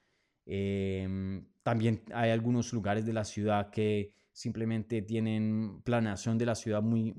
[0.51, 6.81] Em, también hay algunos lugares de la ciudad que simplemente tienen planeación de la ciudad
[6.81, 7.13] muy,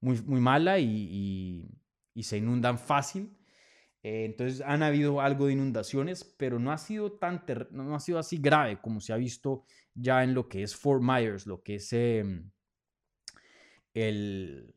[0.00, 1.68] muy, muy mala y
[2.22, 3.36] se inundan fácil.
[4.02, 8.18] Eh, entonces han habido algo de inundaciones, pero no ha sido tan no ha sido
[8.18, 11.74] así grave como se ha visto ya en lo que es Fort Myers, lo que
[11.76, 12.50] es em,
[13.92, 14.74] el,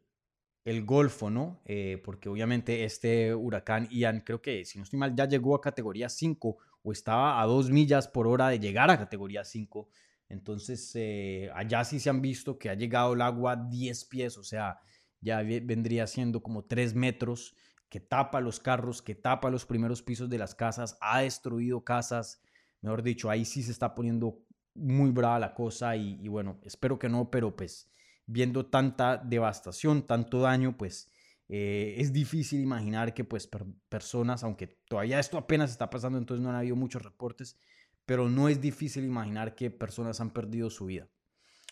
[0.66, 1.62] el Golfo, ¿no?
[1.66, 5.62] Eh, porque obviamente este huracán Ian, creo que si no estoy mal, ya llegó a
[5.62, 9.90] categoría 5 o estaba a 2 millas por hora de llegar a categoría 5.
[10.30, 14.44] Entonces, eh, allá sí se han visto que ha llegado el agua 10 pies, o
[14.44, 14.80] sea,
[15.22, 17.56] ya vendría siendo como 3 metros
[17.90, 22.42] que tapa los carros, que tapa los primeros pisos de las casas, ha destruido casas,
[22.82, 27.08] mejor dicho, ahí sí se está poniendo muy brava la cosa y, bueno, espero que
[27.08, 27.92] no, pero pues
[28.26, 31.12] viendo tanta devastación, tanto daño, pues
[31.50, 33.50] eh, es difícil imaginar que pues
[33.90, 37.58] personas, aunque todavía esto apenas está pasando, entonces no han habido muchos reportes,
[38.06, 41.08] pero no es difícil imaginar que personas han perdido su vida.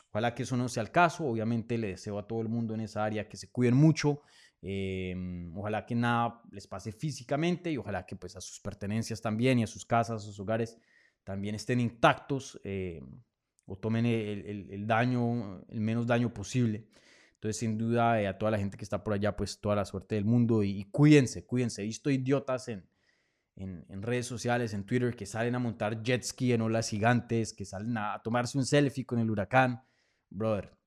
[0.09, 2.82] Ojalá que eso no sea el caso, obviamente le deseo a todo el mundo en
[2.82, 4.22] esa área que se cuiden mucho,
[4.63, 9.57] Em, ojalá que nada les pase físicamente y ojalá que pues a sus pertenencias también
[9.57, 10.78] y a sus casas, sus hogares
[11.24, 13.03] también estén intactos em,
[13.65, 16.88] o tomen el, daño, el menos daño posible.
[17.42, 19.84] Entonces, sin duda, eh, a toda la gente que está por allá, pues toda la
[19.84, 21.82] suerte del mundo y, cuídense, cuídense.
[21.82, 22.88] He visto idiotas en,
[23.56, 27.66] en, redes sociales, en Twitter, que salen a montar jet ski en olas gigantes, que
[27.66, 29.82] salen a, tomarse un selfie con el huracán.
[30.30, 30.78] Brother,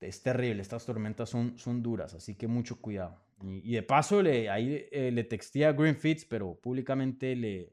[0.00, 3.24] es terrible, estas tormentas son, son duras, así que mucho cuidado.
[3.40, 7.72] Y, de paso, le, ahí eh, le texté a Greenfits, pero públicamente le,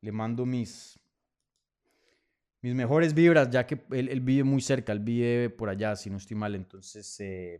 [0.00, 0.98] le mando mis,
[2.62, 6.16] mis mejores vibras, ya que él, vive muy cerca, él vive por allá, si no
[6.16, 6.54] estoy mal.
[6.54, 7.58] Entonces, eh,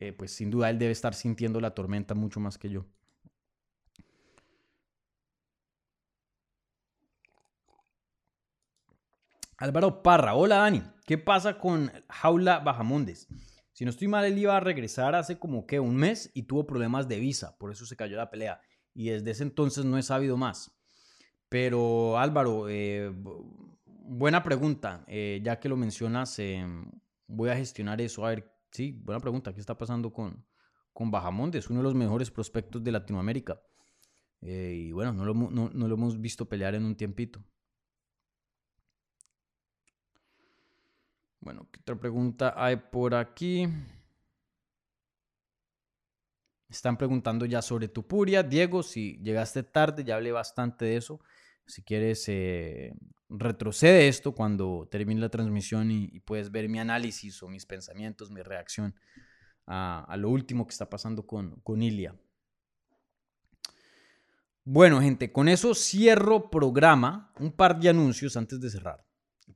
[0.00, 2.86] eh, pues sin duda él debe estar sintiendo la tormenta mucho más que yo.
[9.56, 13.26] Álvaro Parra, hola Dani, ¿qué pasa con Jaula Bajamondes?
[13.72, 16.64] Si no estoy mal, él iba a regresar hace como que un mes y tuvo
[16.64, 18.60] problemas de visa, por eso se cayó la pelea.
[18.94, 20.77] Y desde ese entonces no he sabido más.
[21.48, 23.12] Pero Álvaro, eh,
[23.86, 25.04] buena pregunta.
[25.06, 26.90] Eh, ya que lo mencionas, em,
[27.26, 28.26] voy a gestionar eso.
[28.26, 29.52] A ver, sí, buena pregunta.
[29.54, 30.44] ¿Qué está pasando con,
[30.92, 31.70] con Bajamontes?
[31.70, 33.60] Uno de los mejores prospectos de Latinoamérica.
[34.40, 37.42] Eh, y bueno, no lo, no lo hemos visto pelear en un tiempito.
[41.40, 43.66] Bueno, ¿qué otra pregunta hay por aquí?
[46.68, 48.42] Están preguntando ya sobre Tupuria.
[48.42, 51.20] Diego, si llegaste tarde, ya hablé bastante de eso.
[51.68, 52.94] Si quieres, eh,
[53.28, 58.42] retrocede esto cuando termine la transmisión y, puedes ver mi análisis o mis pensamientos, mi
[58.42, 58.94] reacción
[59.66, 62.16] a, lo último que está pasando con, con Ilia.
[64.64, 67.32] Bueno, gente, con eso cierro programa.
[67.38, 69.04] Un par de anuncios antes de cerrar.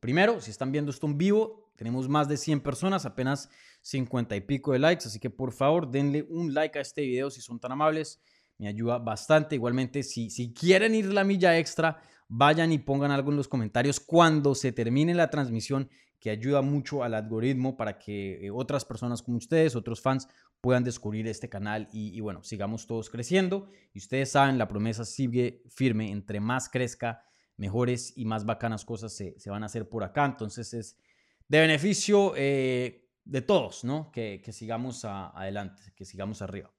[0.01, 3.49] Primero, si están viendo esto en vivo, tenemos más de 100 personas, apenas
[3.83, 7.31] 50 y pico de likes, así que por favor denle un like a este video
[7.31, 8.21] si son tan amables
[8.63, 9.57] me ayuda bastante.
[9.57, 13.99] Igualmente, si, si quieren ir la milla extra, vayan y pongan algo en los comentarios
[13.99, 15.91] cuando se termine la transmisión,
[16.21, 20.29] que ayuda mucho al algoritmo para que eh, otras personas como ustedes, otros fans,
[20.61, 23.69] puedan descubrir este canal y, bueno, sigamos todos creciendo.
[23.93, 27.25] Y ustedes saben, la promesa sigue firme, entre más crezca,
[27.57, 30.25] mejores y más bacanas cosas se, van a hacer por acá.
[30.25, 31.01] Entonces es
[31.49, 34.13] de beneficio eh, de todos, ¿no?
[34.13, 36.73] Que, sigamos adelante, que sigamos arriba.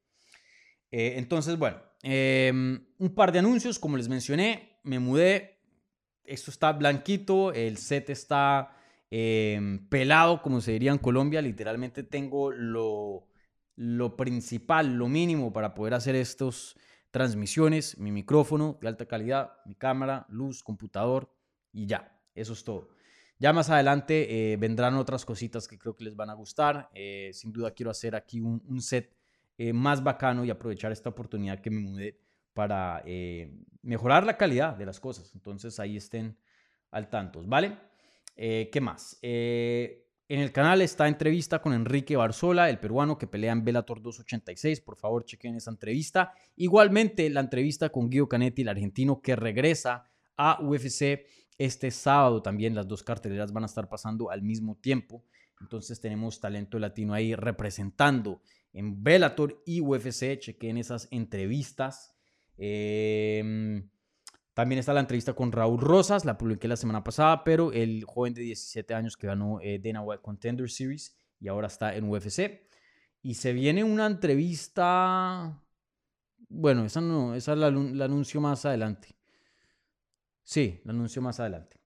[0.96, 5.58] Eh, entonces, bueno, em, un par de anuncios, como les mencioné, me mudé,
[6.24, 8.78] esto está blanquito, el set está
[9.10, 13.28] em, pelado, como se diría en Colombia, literalmente tengo lo,
[13.76, 16.76] lo principal, lo mínimo para poder hacer estas
[17.10, 21.36] transmisiones, mi micrófono de alta calidad, mi cámara, luz, computador
[21.72, 22.89] y ya, eso es todo.
[23.39, 26.91] Ya más adelante eh, vendrán otras cositas que creo que les van a gustar.
[26.94, 29.22] Eh, sin duda quiero hacer aquí un set
[29.66, 32.20] eh, más bacano y aprovechar esta oportunidad que me mudé
[32.51, 33.49] para eh,
[33.82, 35.34] mejorar la calidad de las cosas.
[35.36, 36.38] Entonces ahí estén
[36.91, 37.78] al tanto, ¿vale?
[38.36, 39.18] Eh, ¿Qué más?
[39.22, 44.82] en el canal está entrevista con Enrique Barzola, el peruano que pelea en Bellator 286.
[44.82, 46.34] Por favor, chequen esa entrevista.
[46.57, 51.26] Igualmente, la entrevista con Guido Canetti, el argentino que regresa a UFC
[51.57, 52.41] este sábado.
[52.41, 55.24] También las dos carteleras van a estar pasando al mismo tiempo.
[55.61, 58.41] Entonces tenemos talento latino ahí representando
[58.74, 60.38] en Bellator y UFC.
[60.39, 62.15] Chequen esas entrevistas.
[62.57, 63.89] Em,
[64.53, 68.34] también está la entrevista con Raúl Rosas, la publiqué la semana pasada, pero el joven
[68.34, 72.67] de 17 años que ganó eh, Dana White Contender Series y ahora está en UFC.
[73.21, 75.63] Y se viene una entrevista.
[76.49, 79.15] Bueno, esa no, esa la, la anuncio más adelante.
[80.43, 81.83] Sí, la anuncio más adelante.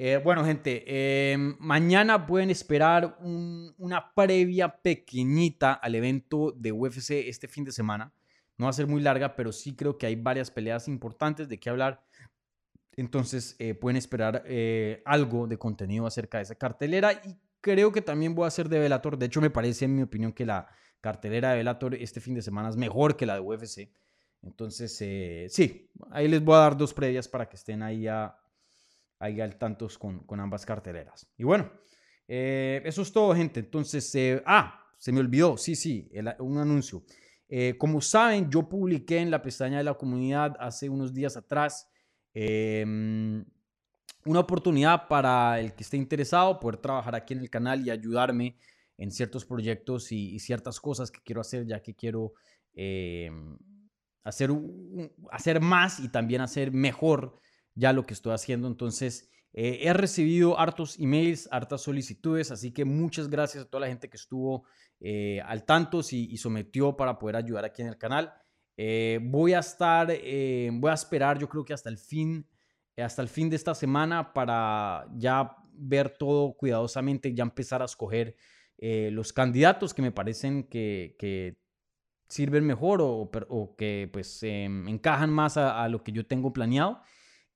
[0.00, 0.84] Eh, bueno, gente,
[1.32, 8.12] em, mañana pueden esperar una previa pequeñita al evento de UFC este fin de semana.
[8.58, 11.58] No va a ser muy larga, pero sí creo que hay varias peleas importantes de
[11.58, 12.00] qué hablar.
[12.92, 18.00] Entonces eh, pueden esperar eh, algo de contenido acerca de esa cartelera y creo que
[18.00, 19.18] también voy a hacer de Velator.
[19.18, 20.68] De hecho, me parece, en mi opinión, que la
[21.00, 23.90] cartelera de Velator este fin de semana es mejor que la de UFC.
[24.42, 24.96] Entonces,
[25.52, 28.38] sí, ahí les voy a dar dos previas para que estén ahí a,
[29.18, 31.26] hay al tantos con, con ambas carteleras.
[31.36, 31.70] Y bueno,
[32.28, 33.60] eh, eso es todo, gente.
[33.60, 37.02] Entonces, eh, ah, se me olvidó, sí, sí, un anuncio.
[37.48, 41.88] Eh, como saben, yo publiqué en la pestaña de la comunidad hace unos días atrás
[42.34, 43.42] em,
[44.26, 48.58] una oportunidad para el que esté interesado poder trabajar aquí en el canal y ayudarme
[48.98, 52.34] en ciertos proyectos y, ciertas cosas que quiero hacer, ya que quiero
[52.74, 53.56] em,
[54.24, 54.50] hacer,
[55.30, 57.38] hacer más y también hacer mejor
[57.78, 58.66] ya lo que estoy haciendo.
[58.68, 63.86] Entonces, eh, he recibido hartos emails, hartas solicitudes, así que muchas gracias a toda la
[63.86, 64.64] gente que estuvo
[65.00, 68.34] eh, al tanto y, sometió para poder ayudar aquí en el canal.
[68.76, 72.46] Eh, voy a estar, voy a esperar, yo creo que hasta el fin,
[72.96, 78.36] hasta el fin de esta semana para ya ver todo cuidadosamente, ya empezar a escoger
[78.78, 81.56] los candidatos que me parecen que,
[82.28, 87.00] sirven mejor o, que pues em, encajan más a, lo que yo tengo planeado.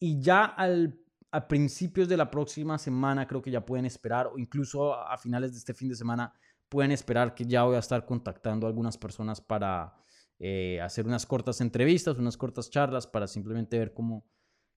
[0.04, 0.98] Y ya al,
[1.30, 5.52] a principios de la próxima semana creo que ya pueden esperar o incluso a, finales
[5.52, 6.34] de este fin de semana
[6.68, 9.94] pueden esperar que ya voy a estar contactando a algunas personas para
[10.40, 14.24] eh, hacer unas cortas entrevistas, unas cortas charlas para simplemente ver cómo,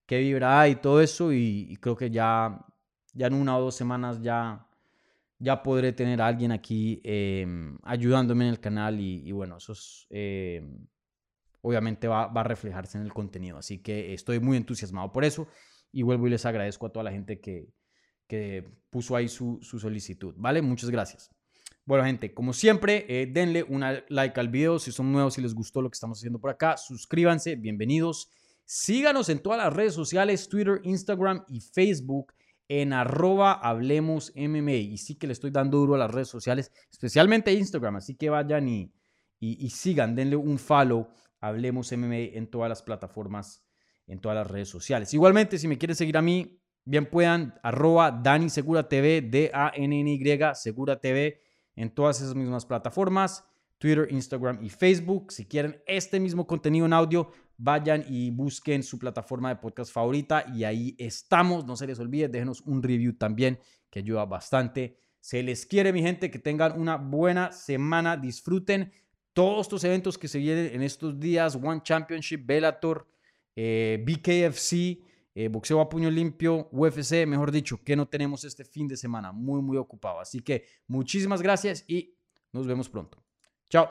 [0.06, 1.32] qué vibra y todo eso.
[1.32, 2.64] Y, creo que ya,
[3.12, 4.68] ya en una o dos semanas ya,
[5.40, 9.00] ya podré tener a alguien aquí em, ayudándome en el canal.
[9.00, 9.72] Y, bueno, eso
[10.08, 10.86] em,
[11.66, 13.58] obviamente va, va, a reflejarse en el contenido.
[13.58, 15.48] Así que estoy muy entusiasmado por eso.
[15.92, 17.68] Y vuelvo y les agradezco a toda la gente que,
[18.28, 20.34] que puso ahí su, su solicitud.
[20.36, 20.62] ¿Vale?
[20.62, 21.30] Muchas gracias.
[21.84, 25.54] Bueno, gente, como siempre, eh, denle una like al video si son nuevos, si les
[25.54, 26.76] gustó lo que estamos haciendo por acá.
[26.76, 28.30] Suscríbanse, bienvenidos.
[28.64, 32.32] Síganos en todas las redes sociales, Twitter, Instagram y Facebook
[32.68, 34.72] en arroba hablemos MMA.
[34.72, 37.96] Y sí que le estoy dando duro a las redes sociales, especialmente Instagram.
[37.96, 38.92] Así que vayan y,
[39.38, 41.08] y, sigan, denle un follow,
[41.40, 43.64] hablemos MMA en todas las plataformas,
[44.06, 45.12] en todas las redes sociales.
[45.14, 51.00] Igualmente, si me quieren seguir a mí, bien puedan, arroba Dani Segura TV, D-A-N-N-Y, Segura
[51.00, 51.40] TV,
[51.74, 53.44] en todas esas mismas plataformas.
[53.78, 55.32] Twitter, Instagram y Facebook.
[55.32, 60.46] Si quieren este mismo contenido en audio, vayan y busquen su plataforma de podcast favorita
[60.54, 61.66] y ahí estamos.
[61.66, 63.58] No se les olvide, déjenos un review también
[63.90, 64.96] que ayuda bastante.
[65.20, 68.16] Se les quiere, mi gente, que tengan una buena semana.
[68.16, 68.92] Disfruten
[69.36, 71.56] todos estos eventos que se vienen en estos días.
[71.62, 73.06] One Championship, Bellator,
[73.54, 74.98] eh, BKFC,
[75.34, 79.32] eh, boxeo a puño limpio, UFC, mejor dicho, que no tenemos este fin de semana.
[79.32, 80.20] Muy, muy ocupado.
[80.20, 82.16] Así que muchísimas gracias y
[82.50, 83.22] nos vemos pronto.
[83.68, 83.90] Chao.